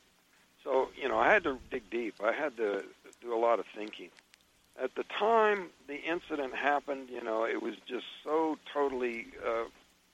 [0.64, 2.14] So, you know, I had to dig deep.
[2.24, 2.84] I had to
[3.20, 4.10] do a lot of thinking
[4.82, 9.66] at the time the incident happened, you know, it was just so totally uh,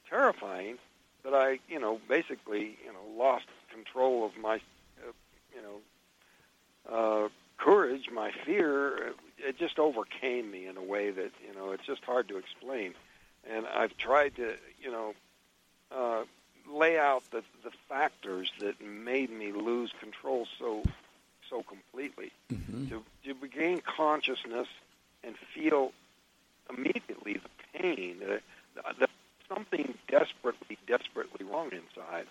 [0.09, 0.77] terrifying
[1.23, 5.11] that I, you know, basically, you know, lost control of my, uh,
[5.55, 5.77] you know,
[6.91, 9.13] uh, courage, my fear.
[9.37, 12.93] It just overcame me in a way that, you know, it's just hard to explain.
[13.49, 15.13] And I've tried to, you know,
[15.95, 16.23] uh,
[16.69, 20.83] lay out the the factors that made me lose control so
[21.49, 22.87] so completely Mm-hmm.
[22.89, 24.67] to, to regain consciousness
[25.23, 25.91] and feel
[26.69, 28.41] immediately the pain, the,
[28.99, 29.07] the,
[29.49, 32.25] something desperately, desperately wrong inside.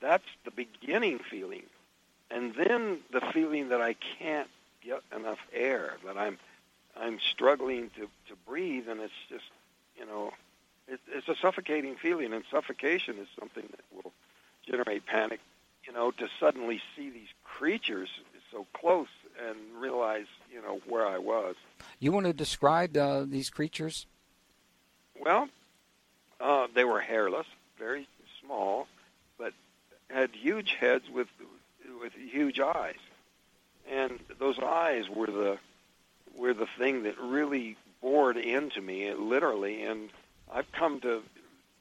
[0.00, 1.62] That's the beginning feeling.
[2.32, 4.48] And then the feeling that I can't
[4.82, 6.38] get enough air, that I'm,
[6.96, 9.44] I'm struggling to, to breathe, and it's just,
[9.98, 10.32] you know,
[10.88, 14.12] it, it's a suffocating feeling, and suffocation is something that will
[14.68, 15.40] generate panic.
[15.86, 18.08] You know, to suddenly see these creatures
[18.52, 19.08] so close
[19.48, 21.56] and realize, you know, where I was.
[21.98, 24.06] You want to describe uh, these creatures?
[25.18, 25.48] Well,
[26.40, 27.46] uh, they were hairless,
[27.78, 28.06] very
[28.40, 28.86] small,
[29.38, 29.54] but
[30.08, 31.28] had huge heads with
[32.02, 32.98] with huge eyes,
[33.90, 35.58] and those eyes were the
[36.36, 39.82] were the thing that really bored into me, literally.
[39.84, 40.10] And
[40.52, 41.22] I've come to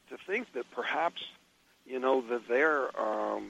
[0.09, 1.23] to think that perhaps,
[1.85, 3.49] you know, that their um,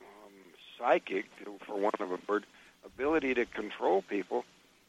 [0.00, 0.32] um,
[0.78, 1.26] psychic,
[1.66, 2.46] for want of a word,
[2.84, 4.44] ability to control people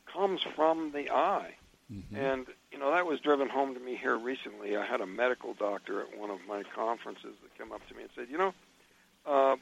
[0.06, 1.56] comes from the eye.
[1.91, 2.16] Mm-hmm.
[2.16, 4.78] And you know that was driven home to me here recently.
[4.78, 8.04] I had a medical doctor at one of my conferences that came up to me
[8.04, 8.54] and said, "You know,
[9.26, 9.58] uh,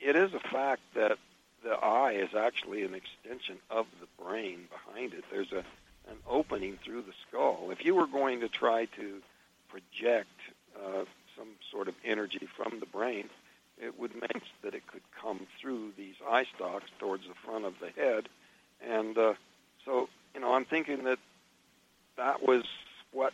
[0.00, 1.18] it is a fact that
[1.62, 5.24] the eye is actually an extension of the brain behind it.
[5.30, 5.64] There's a
[6.08, 7.68] an opening through the skull.
[7.70, 9.20] If you were going to try to
[9.68, 10.30] project
[10.74, 11.04] uh,
[11.36, 13.28] some sort of energy from the brain,
[13.80, 17.74] it would make that it could come through these eye stalks towards the front of
[17.80, 18.28] the head,
[18.86, 19.34] and uh,
[19.84, 21.18] so you know I'm thinking that
[22.16, 22.64] that was
[23.12, 23.32] what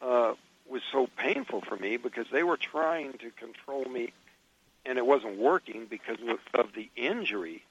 [0.00, 0.34] uh,
[0.68, 4.12] was so painful for me because they were trying to control me,
[4.90, 6.18] and it wasn't working because
[6.52, 7.62] of, the injury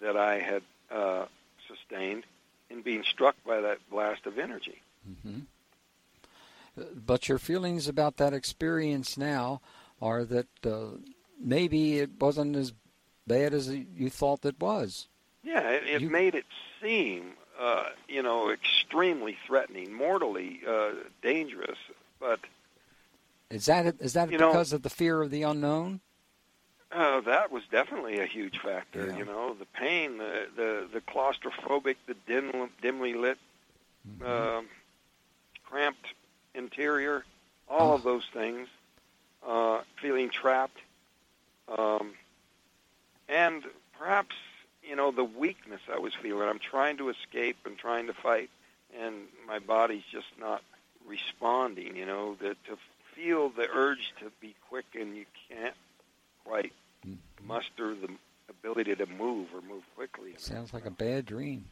[0.00, 1.26] that I had uh,
[1.68, 2.24] sustained
[2.70, 4.80] in being struck by that blast of energy.
[5.06, 5.40] Mm-hmm.
[7.06, 9.60] But your feelings about that experience now
[10.00, 10.96] are that uh,
[11.38, 12.72] maybe it wasn't as
[13.26, 15.08] bad as you thought it was.
[15.44, 16.08] Yeah, it, it you...
[16.08, 16.46] made it
[16.82, 21.78] seem, uh, you know, extremely threatening, mortally uh, dangerous.
[22.18, 22.40] But
[23.50, 26.00] is that is that because know, of the fear of the unknown?
[26.96, 29.08] Uh, that was definitely a huge factor.
[29.08, 29.18] Yeah.
[29.18, 33.36] You know, the pain, the the, the claustrophobic, the dim, dimly lit,
[34.08, 34.24] mm-hmm.
[34.26, 34.62] uh,
[35.64, 36.14] cramped
[36.54, 37.24] interior,
[37.68, 37.94] all oh.
[37.94, 38.68] of those things.
[39.46, 40.78] Uh, feeling trapped,
[41.78, 42.14] um,
[43.28, 43.62] and
[43.96, 44.34] perhaps
[44.82, 46.48] you know the weakness I was feeling.
[46.48, 48.48] I'm trying to escape and trying to fight,
[48.98, 49.14] and
[49.46, 50.62] my body's just not
[51.06, 51.94] responding.
[51.94, 52.78] You know, that to
[53.14, 55.74] feel the urge to be quick and you can't
[56.44, 56.72] quite.
[57.44, 58.08] Muster the
[58.48, 60.34] ability to move or move quickly.
[60.36, 61.66] Sounds like a bad dream.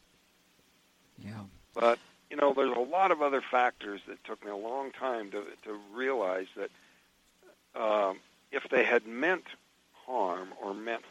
[1.18, 1.42] Yeah.
[1.74, 1.98] But
[2.30, 5.44] you know, there's a lot of other factors that took me a long time to
[5.64, 6.70] to realize that
[7.80, 8.18] um,
[8.50, 9.44] if they had meant
[10.06, 11.04] harm or meant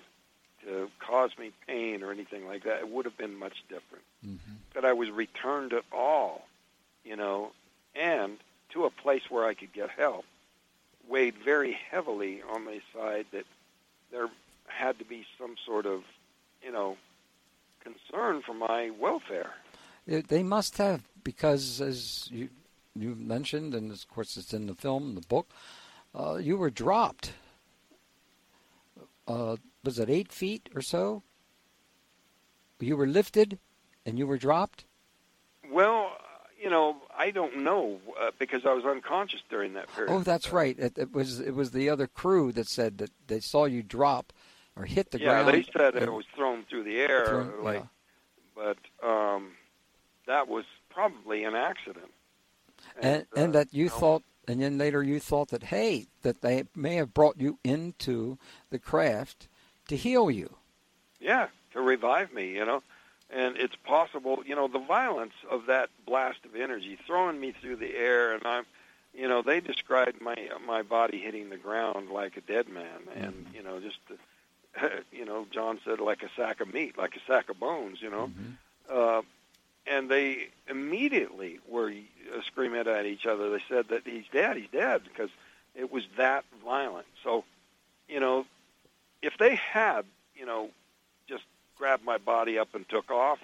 [0.65, 4.03] to cause me pain or anything like that, it would have been much different.
[4.25, 4.53] Mm-hmm.
[4.73, 6.47] That I was returned at all,
[7.03, 7.51] you know,
[7.95, 8.37] and
[8.69, 10.25] to a place where I could get help
[11.07, 13.45] weighed very heavily on my side that
[14.13, 14.29] there
[14.67, 16.03] had to be some sort of,
[16.61, 16.95] you know,
[17.83, 19.51] concern for my welfare.
[20.05, 22.49] They must have because, as you
[22.95, 25.49] you mentioned, and of course it's in the film, the book,
[26.13, 27.33] uh, you were dropped.
[29.27, 31.23] Uh, was it eight feet or so?
[32.79, 33.57] You were lifted,
[34.05, 34.85] and you were dropped.
[35.71, 36.11] Well,
[36.63, 40.13] you know, I don't know uh, because I was unconscious during that period.
[40.13, 40.79] Oh, that's right.
[40.79, 44.31] It, it, was it was the other crew that said that they saw you drop
[44.77, 45.47] or hit the yeah, ground.
[45.47, 47.83] Yeah, they said it was thrown through the air, thrown, like,
[48.55, 48.75] yeah.
[49.03, 49.51] but um,
[50.25, 52.11] that was probably an accident.
[53.01, 55.63] And and, uh, and that you, you know, thought, and then later you thought that
[55.63, 58.37] hey, that they may have brought you into
[58.69, 59.49] the craft
[59.89, 60.55] to heal you.
[61.19, 62.51] Yeah, to revive me.
[62.51, 62.83] You know,
[63.33, 67.77] and it's possible, you know, the violence of that blast of energy throwing me through
[67.77, 68.65] the air, and I'm,
[69.13, 70.35] you know, they described my
[70.65, 72.85] my body hitting the ground like a dead man,
[73.15, 73.55] and mm-hmm.
[73.55, 73.97] you know, just,
[75.11, 78.09] you know, John said like a sack of meat, like a sack of bones, you
[78.09, 78.49] know, mm-hmm.
[78.89, 79.21] uh,
[79.85, 83.49] and they immediately were uh, screaming at each other.
[83.49, 85.29] They said that he's dead, he's dead, because
[85.75, 87.07] it was that violent.
[87.23, 87.43] So,
[88.07, 88.45] you know,
[89.21, 90.05] if they had,
[90.35, 90.69] you know,
[91.83, 93.39] grabbed my body up and took off,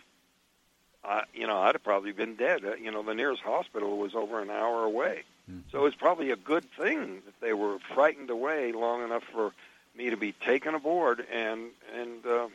[1.03, 2.63] uh, you know, I'd have probably been dead.
[2.63, 5.23] Uh, you know, the nearest hospital was over an hour away.
[5.51, 5.67] Mm-hmm.
[5.73, 9.51] So it's probably a good thing that they were frightened away long enough for
[9.93, 12.51] me to be taken aboard and and um,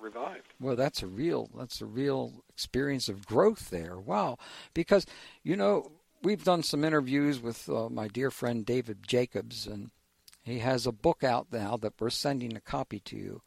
[0.00, 0.48] revived.
[0.58, 4.00] Well, that's a real that's a real experience of growth there.
[4.00, 4.36] Wow,
[4.74, 5.06] because
[5.44, 5.92] you know
[6.24, 9.92] we've done some interviews with uh, my dear friend David Jacobs, and
[10.42, 13.42] he has a book out now that we're sending a copy to you.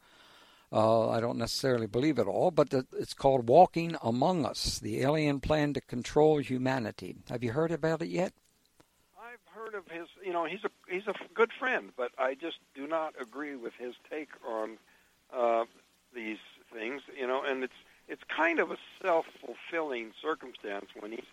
[0.72, 5.40] Uh, I don't necessarily believe it all, but it's called Walking Among Us The Alien
[5.40, 7.16] Plan to Control Humanity.
[7.28, 8.32] Have you heard about it yet?
[9.16, 12.58] I've heard of his, you know, he's a he's a good friend, but I just
[12.74, 14.78] do not agree with his take on
[15.32, 15.64] uh,
[16.14, 16.38] these
[16.72, 17.74] things, you know, and it's
[18.08, 21.24] it's kind of a self-fulfilling circumstance when he's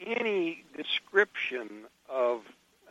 [0.00, 1.68] any description
[2.08, 2.42] of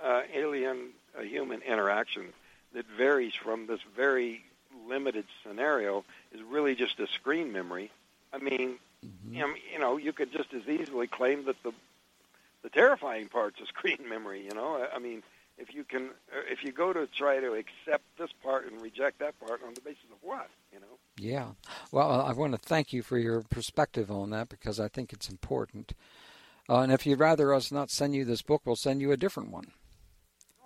[0.04, 2.34] uh, alien uh, human interaction
[2.74, 4.44] that varies from this very
[4.88, 7.92] limited scenario is really just a screen memory.
[8.34, 9.34] I mean, mm-hmm.
[9.74, 11.74] you, know, you could just as easily claim that the
[12.64, 14.44] the terrifying part's a screen memory.
[14.44, 15.24] You know, I, I mean,
[15.58, 16.10] if you can,
[16.50, 19.82] if you go to try to accept this part and reject that part on the
[19.82, 20.98] basis of what, you know?
[21.18, 21.50] Yeah.
[21.92, 25.30] Well, I want to thank you for your perspective on that because I think it's
[25.30, 25.94] important.
[26.70, 29.18] Uh, and if you'd rather us not send you this book, we'll send you a
[29.18, 29.72] different one.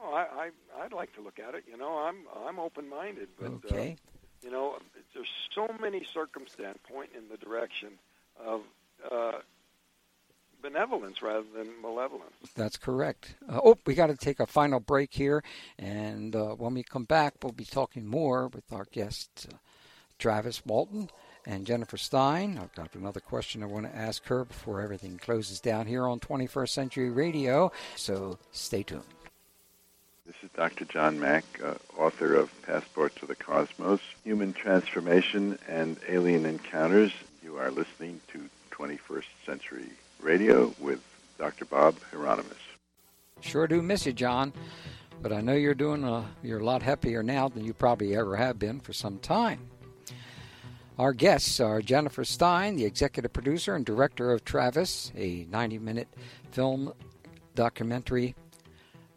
[0.02, 0.50] Oh, I, I
[0.82, 1.64] I'd like to look at it.
[1.70, 3.98] You know, I'm I'm open minded, but okay.
[3.98, 4.12] Uh,
[4.46, 4.78] you know,
[5.14, 7.94] there's so many circumstances pointing in the direction
[8.46, 8.62] of
[9.12, 9.40] uh,
[10.62, 12.36] benevolence rather than malevolence.
[12.56, 13.36] That's correct.
[13.50, 15.44] Uh, oh, we got to take a final break here,
[15.80, 19.58] and uh, when we come back, we'll be talking more with our guest, uh,
[20.20, 21.10] Travis Walton
[21.46, 22.60] and Jennifer Stein.
[22.62, 26.20] I've got another question I want to ask her before everything closes down here on
[26.20, 29.15] 21st Century Radio, so stay tuned.
[30.26, 30.86] This is Dr.
[30.86, 37.12] John Mack, uh, author of Passport to the Cosmos, Human Transformation and Alien Encounters.
[37.44, 39.86] You are listening to 21st Century
[40.20, 41.00] Radio with
[41.38, 41.66] Dr.
[41.66, 42.58] Bob Hieronimus.
[43.42, 44.52] Sure do miss you, John.
[45.22, 48.36] But I know you're doing a, you're a lot happier now than you probably ever
[48.36, 49.60] have been for some time.
[50.98, 56.08] Our guests are Jennifer Stein, the executive producer and director of Travis, a 90 minute
[56.50, 56.94] film
[57.54, 58.34] documentary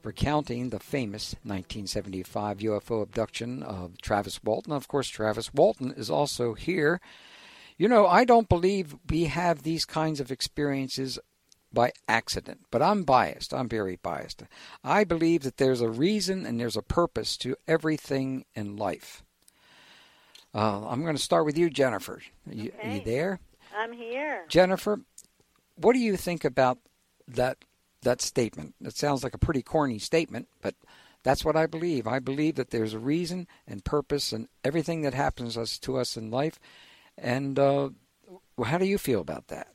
[0.02, 4.72] recounting the famous 1975 UFO abduction of Travis Walton.
[4.72, 7.00] Of course, Travis Walton is also here.
[7.76, 11.18] You know, I don't believe we have these kinds of experiences
[11.72, 13.52] by accident, but I'm biased.
[13.52, 14.42] I'm very biased.
[14.82, 19.22] I believe that there's a reason and there's a purpose to everything in life.
[20.54, 22.22] Uh, I'm going to start with you, Jennifer.
[22.50, 22.94] You, okay.
[22.94, 23.40] You there?
[23.76, 24.44] I'm here.
[24.48, 25.00] Jennifer,
[25.76, 26.78] what do you think about
[27.28, 27.58] that
[28.02, 28.74] that statement?
[28.80, 30.74] It sounds like a pretty corny statement, but
[31.22, 32.06] that's what I believe.
[32.06, 36.16] I believe that there's a reason and purpose and everything that happens us to us
[36.16, 36.58] in life.
[37.16, 37.90] And uh,
[38.64, 39.68] how do you feel about that?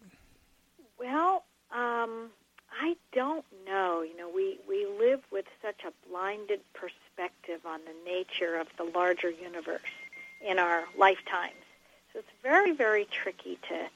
[0.97, 2.29] Well, um,
[2.81, 4.01] I don't know.
[4.01, 8.85] You know, we we live with such a blinded perspective on the nature of the
[8.85, 9.81] larger universe
[10.45, 11.53] in our lifetimes.
[12.11, 13.89] So it's very, very tricky to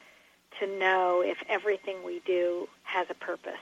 [0.60, 3.54] to know if everything we do has a purpose.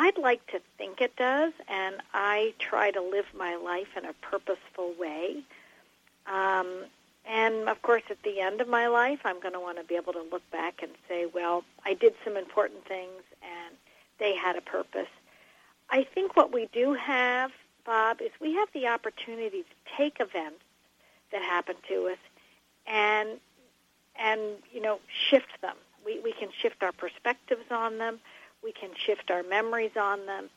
[0.00, 4.14] I'd like to think it does, and I try to live my life in a
[4.22, 5.42] purposeful way.
[6.26, 6.86] Um,
[7.26, 9.96] and of course, at the end of my life, I'm going to want to be
[9.96, 13.76] able to look back and say, well, I did some important things, and
[14.18, 15.12] they had a purpose.
[15.90, 17.50] I think what we do have,
[17.84, 20.64] Bob, is we have the opportunity to take events
[21.30, 22.18] that happen to us
[22.86, 23.28] and
[24.18, 24.40] and
[24.72, 24.98] you know
[25.28, 25.76] shift them.
[26.06, 28.18] We we can shift our perspectives on them.
[28.62, 30.50] We can shift our memories on them,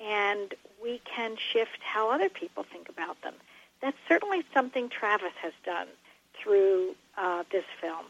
[0.00, 3.34] and we can shift how other people think about them.
[3.82, 5.88] That's certainly something Travis has done
[6.34, 8.06] through uh, this film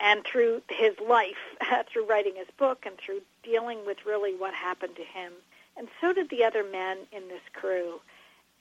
[0.00, 1.56] and through his life,
[1.92, 5.32] through writing his book and through dealing with really what happened to him.
[5.76, 8.00] And so did the other men in this crew.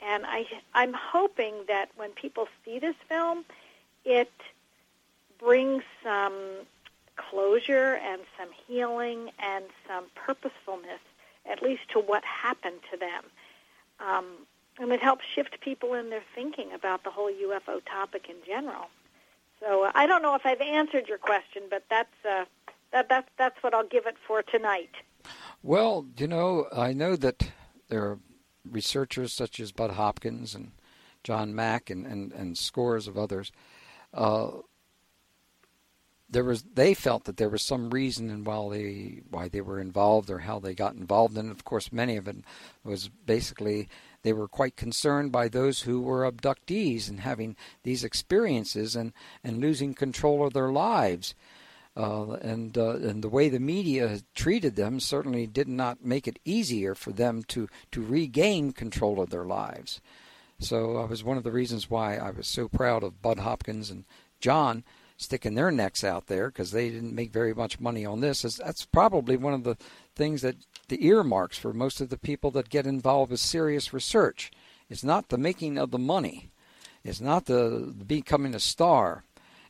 [0.02, 3.44] And I, I'm hoping that when people see this film,
[4.06, 4.32] it
[5.40, 6.36] brings some
[7.30, 11.00] closure and some healing and some purposefulness,
[11.50, 13.24] at least to what happened to them.
[14.00, 14.26] Um,
[14.80, 18.88] and it helps shift people in their thinking about the whole UFO topic in general.
[19.60, 22.46] So uh, I don't know if I've answered your question, but that's uh,
[22.92, 24.92] that, that that's what I'll give it for tonight.
[25.62, 27.52] Well, you know, I know that
[27.90, 28.20] there are
[28.70, 30.72] researchers such as Bud Hopkins and
[31.24, 33.52] John Mack and, and, and scores of others.
[34.14, 34.50] Uh,
[36.32, 39.80] there was they felt that there was some reason in why they why they were
[39.80, 42.38] involved or how they got involved and of course many of it
[42.84, 43.88] was basically
[44.24, 49.14] they were quite concerned by those who were abductees and having these experiences and,
[49.44, 51.36] and losing control of their lives
[51.98, 56.40] uh, and uh, and the way the media treated them certainly did not make it
[56.46, 60.00] easier for them to to regain control of their lives.
[60.60, 63.90] So I was one of the reasons why I was so proud of Bud Hopkins
[63.90, 64.06] and
[64.40, 64.84] John
[65.22, 68.42] sticking their necks out there because they didn't make very much money on this.
[68.42, 69.78] That's probably one of the
[70.16, 70.56] things that
[70.88, 74.52] the earmarks for most of the people that get involved with serious research.
[74.90, 76.52] It's not the making of the money.
[77.04, 79.24] It's not the becoming a star.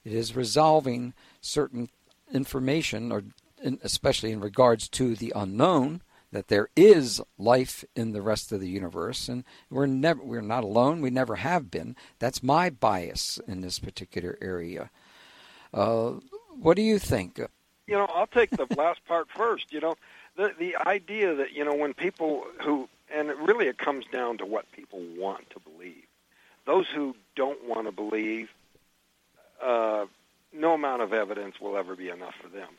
[0.04, 1.90] It is resolving certain
[2.34, 3.24] information, or
[3.62, 6.02] in, especially in regards to the unknown,
[6.32, 10.64] that there is life in the rest of the universe, and we're never we're not
[10.64, 11.02] alone.
[11.02, 11.96] We never have been.
[12.20, 14.90] That's my bias in this particular area.
[15.74, 16.14] Uh,
[16.62, 17.40] what do you think?
[17.88, 19.72] You know, I'll take the last part first.
[19.72, 19.96] You know,
[20.36, 24.38] the the idea that you know when people who and it really it comes down
[24.38, 26.06] to what people want to believe.
[26.66, 28.50] Those who don't want to believe,
[29.62, 30.06] uh,
[30.54, 32.70] no amount of evidence will ever be enough for them.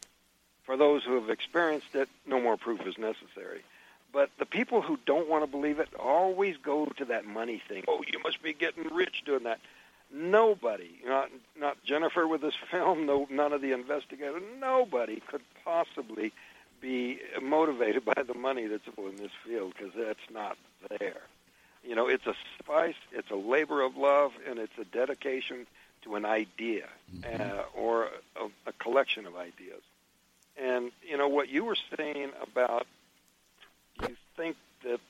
[0.64, 3.62] For those who have experienced it, no more proof is necessary.
[4.12, 7.84] But the people who don't want to believe it always go to that money thing.
[7.88, 9.58] Oh, you must be getting rich doing that.
[10.14, 16.32] Nobody, not not Jennifer with this film, no none of the investigators, nobody could possibly
[16.80, 20.56] be motivated by the money that's in this field because that's not
[20.90, 21.22] there.
[21.84, 25.66] You know, it's a spice, it's a labor of love, and it's a dedication
[26.02, 27.40] to an idea mm-hmm.
[27.40, 29.80] uh, or a, a collection of ideas.
[30.56, 32.86] And you know what you were saying about
[34.00, 35.00] you think that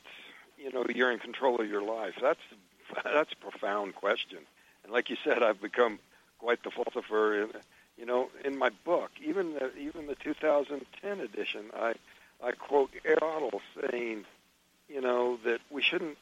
[0.58, 2.14] you know you're in control of your life.
[2.20, 2.40] That's
[3.04, 4.38] that's a profound question.
[4.84, 5.98] And like you said, I've become
[6.38, 7.42] quite the philosopher.
[7.42, 7.50] In,
[7.96, 11.94] you know, in my book, even the, even the 2010 edition, I
[12.42, 14.24] I quote Aristotle saying,
[14.88, 16.18] you know, that we shouldn't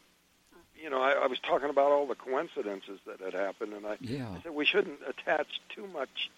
[0.82, 3.96] you know, I, I was talking about all the coincidences that had happened, and I,
[4.00, 4.28] Yeah.
[4.30, 6.30] I said we shouldn't attach too much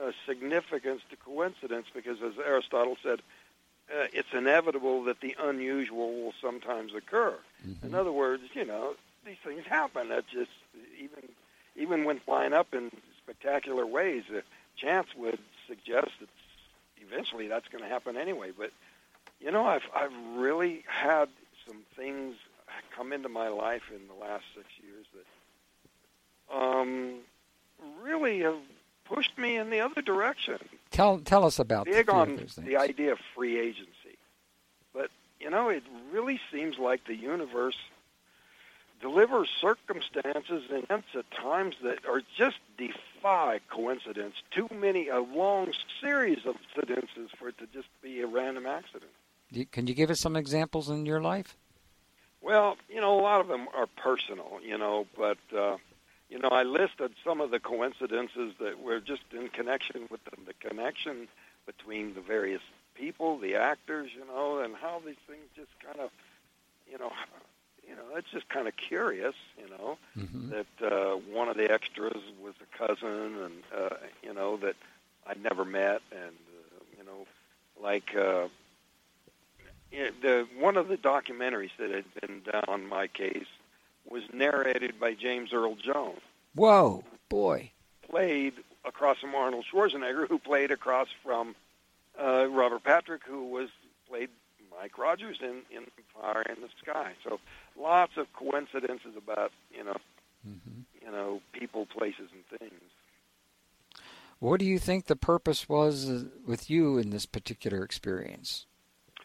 [0.00, 3.20] uh, significance to coincidence because, as Aristotle said,
[3.90, 7.36] uh, it's inevitable that the unusual will sometimes occur.
[7.66, 7.86] Mm-hmm.
[7.86, 8.94] In other words, you know,
[9.26, 10.08] these things happen.
[10.08, 10.50] That just
[10.98, 11.28] even
[11.80, 12.90] even when line up in
[13.22, 14.40] spectacular ways, uh,
[14.76, 16.28] chance would suggest that
[16.98, 18.50] eventually that's going to happen anyway.
[18.56, 18.70] But
[19.40, 21.28] you know, I've I've really had
[21.66, 22.36] some things
[22.94, 27.14] come into my life in the last six years that um,
[28.02, 28.58] really have
[29.04, 30.58] pushed me in the other direction.
[30.90, 34.18] Tell tell us about the Big of on the idea of free agency,
[34.92, 37.78] but you know, it really seems like the universe
[39.00, 44.34] delivers circumstances and events at times that are just defy coincidence.
[44.50, 49.10] Too many, a long series of incidences for it to just be a random accident.
[49.72, 51.56] Can you give us some examples in your life?
[52.40, 55.76] Well, you know, a lot of them are personal, you know, but uh,
[56.30, 60.30] you know, I listed some of the coincidences that were just in connection with the,
[60.46, 61.28] the connection
[61.66, 62.62] between the various
[62.94, 66.10] people, the actors, you know, and how these things just kind of,
[66.90, 67.12] you know,
[67.90, 70.50] you know, it's just kind of curious, you know, Mm-hmm.
[70.50, 74.76] that uh, one of the extras was a cousin, and uh, you know that
[75.26, 77.26] I'd never met, and uh, you know,
[77.82, 78.46] like uh,
[80.22, 83.46] the one of the documentaries that had been done on my case
[84.08, 86.20] was narrated by James Earl Jones,
[86.54, 87.70] Whoa, boy.
[88.08, 88.54] played
[88.84, 91.54] across from Arnold Schwarzenegger, who played across from
[92.20, 93.68] uh, Robert Patrick, who was
[94.08, 94.30] played
[94.80, 97.12] Mike Rogers in in Fire in the Sky.
[97.24, 97.40] So
[97.78, 99.96] lots of coincidences about you know
[100.44, 102.80] hmm you know people, places, and things.
[104.38, 108.66] What do you think the purpose was with you in this particular experience?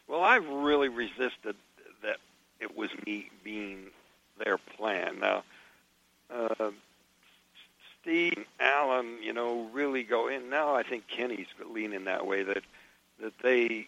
[0.08, 1.56] Well, I've really resisted
[2.04, 2.18] that
[2.60, 3.88] it was me being
[4.44, 5.20] their plan.
[5.20, 5.44] Now,
[6.30, 6.72] uh,
[8.02, 10.50] Steve, Allen, you know, really go in.
[10.50, 12.64] Now I think Kenny's leaning that way that
[13.20, 13.88] that they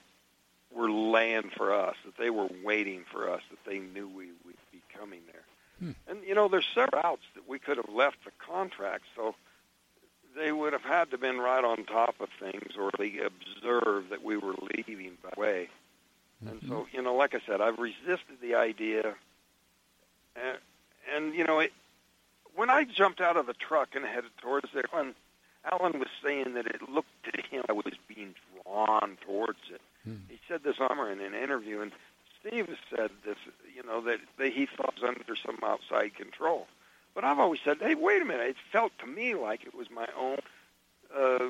[0.78, 4.56] were laying for us, that they were waiting for us, that they knew we would
[4.72, 5.44] be coming there.
[5.80, 5.92] Hmm.
[6.10, 9.36] And you know, there's several routes that we could have left the contract, so
[10.36, 14.10] they would have had to have been right on top of things, or they observed
[14.12, 15.70] that we were leaving by the way.
[16.46, 16.68] And Mhm.
[16.70, 19.16] so, you know, like I said, I've resisted the idea.
[20.36, 20.58] And,
[21.12, 21.74] and you know, it,
[22.56, 25.16] when I jumped out of the truck and headed towards there, Allen,
[25.72, 29.82] Allen was saying that it looked to him I was being drawn towards it.
[30.08, 30.16] Hmm.
[30.30, 31.92] He said this summer in an interview, and
[32.40, 33.38] Steve said this,
[33.76, 36.68] you know, that, that he thought it was under some outside control.
[37.14, 38.50] But I've always said, hey, wait a minute.
[38.50, 40.38] It felt to me like it was my own
[41.16, 41.50] uh,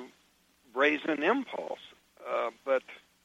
[0.74, 1.80] brazen impulse.
[2.28, 2.84] Uh, but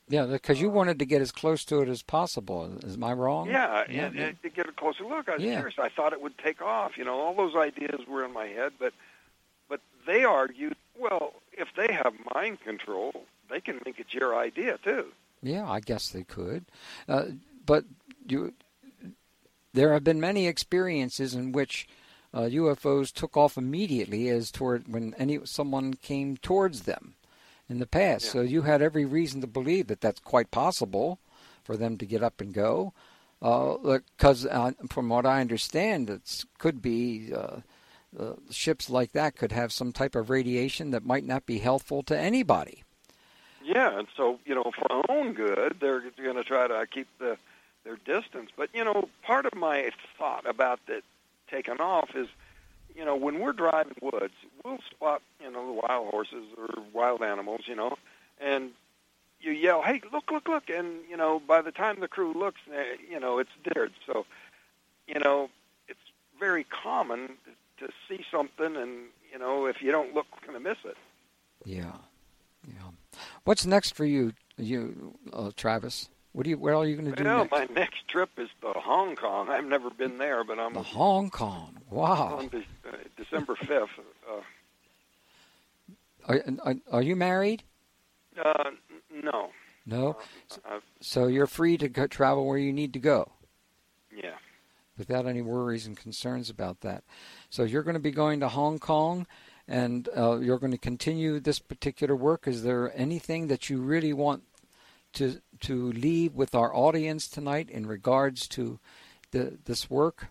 [0.08, 2.78] Yeah, because you wanted to get as close to it as possible.
[2.82, 3.46] Is am I wrong?
[3.48, 5.54] Yeah, Yeah, and, and to get a closer look, I was Yeah.
[5.54, 5.78] curious.
[5.78, 6.98] I thought it would take off.
[6.98, 8.92] You know, all those ideas were in my head, but
[9.68, 14.78] but they argued, well, if they have mind control, they can make it your idea
[14.84, 15.06] too.
[15.42, 16.66] Yeah, I guess they could.
[17.08, 17.24] Uh,
[17.66, 17.84] but
[18.26, 18.54] you,
[19.72, 21.88] there have been many experiences in which
[22.32, 27.14] uh, UFOs took off immediately as toward when any someone came towards them
[27.68, 28.26] in the past.
[28.26, 28.32] Yeah.
[28.32, 31.18] So you had every reason to believe that that's quite possible
[31.64, 32.92] for them to get up and go.
[33.40, 37.60] Because uh, from what I understand, it could be uh,
[38.18, 42.04] uh, ships like that could have some type of radiation that might not be healthful
[42.04, 42.84] to anybody.
[43.64, 47.08] Yeah, and so you know, for their own good, they're going to try to keep
[47.18, 47.38] the
[47.84, 48.50] their distance.
[48.56, 51.02] But you know, part of my thought about that
[51.50, 52.28] taking off is,
[52.94, 54.34] you know, when we're driving woods,
[54.64, 57.96] we'll spot you know the wild horses or wild animals, you know,
[58.40, 58.70] and
[59.40, 62.60] you yell, "Hey, look, look, look!" And you know, by the time the crew looks,
[62.72, 63.90] eh, you know, it's dead.
[64.06, 64.26] So,
[65.06, 65.50] you know,
[65.88, 66.00] it's
[66.38, 67.34] very common
[67.78, 70.96] to see something, and you know, if you don't look, you're going to miss it.
[71.64, 71.92] Yeah.
[73.44, 76.08] What's next for you, you uh, Travis?
[76.32, 76.56] What do you?
[76.58, 77.50] Where are you going to do Well, next?
[77.52, 79.50] my next trip is to Hong Kong.
[79.50, 81.76] I've never been there, but I'm The Hong Kong.
[81.90, 82.38] Wow.
[82.38, 82.50] on
[82.86, 83.90] uh, December fifth.
[84.30, 84.40] Uh,
[86.28, 87.64] Are, are, are you married?
[88.42, 88.70] uh,
[89.12, 89.50] no,
[89.84, 90.16] No.
[90.64, 93.30] uh, So you're free to go, travel where you need to go
[94.16, 94.36] yeah.
[94.96, 97.04] without any worries and concerns about that.
[97.50, 99.26] So you're going to be going to Hong Kong,
[99.68, 102.46] and uh, you're going to continue this particular work.
[102.46, 104.42] Is there anything that you really want
[105.14, 108.78] to to leave with our audience tonight in regards to
[109.30, 110.26] the, this work?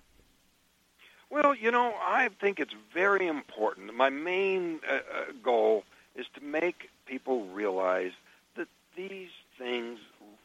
[1.30, 3.96] Well, you know, I think it's very important.
[3.96, 5.00] My main uh, uh,
[5.42, 5.86] goal
[6.16, 8.12] is to make people realize
[8.58, 8.68] that
[8.98, 10.00] these things,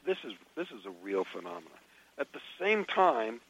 [0.05, 1.81] this is this is a real phenomenon.
[2.19, 3.41] At the same time,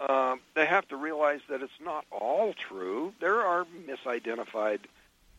[0.00, 3.12] uh, they have to realize that it's not all true.
[3.20, 4.80] There are misidentified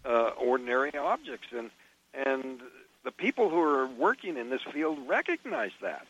[0.05, 1.69] uh, ordinary objects, and
[2.13, 2.61] and
[3.03, 6.05] the people who are working in this field recognize that.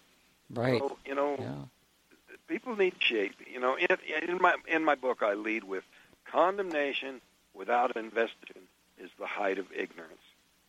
[0.53, 0.79] Right.
[0.81, 2.35] So, you know, Yeah.
[2.47, 3.35] people need shape.
[3.51, 3.87] You know, in,
[4.29, 5.83] in my in my book, I lead with
[6.25, 7.21] condemnation
[7.53, 8.63] without investigation
[8.99, 10.21] is the height of ignorance.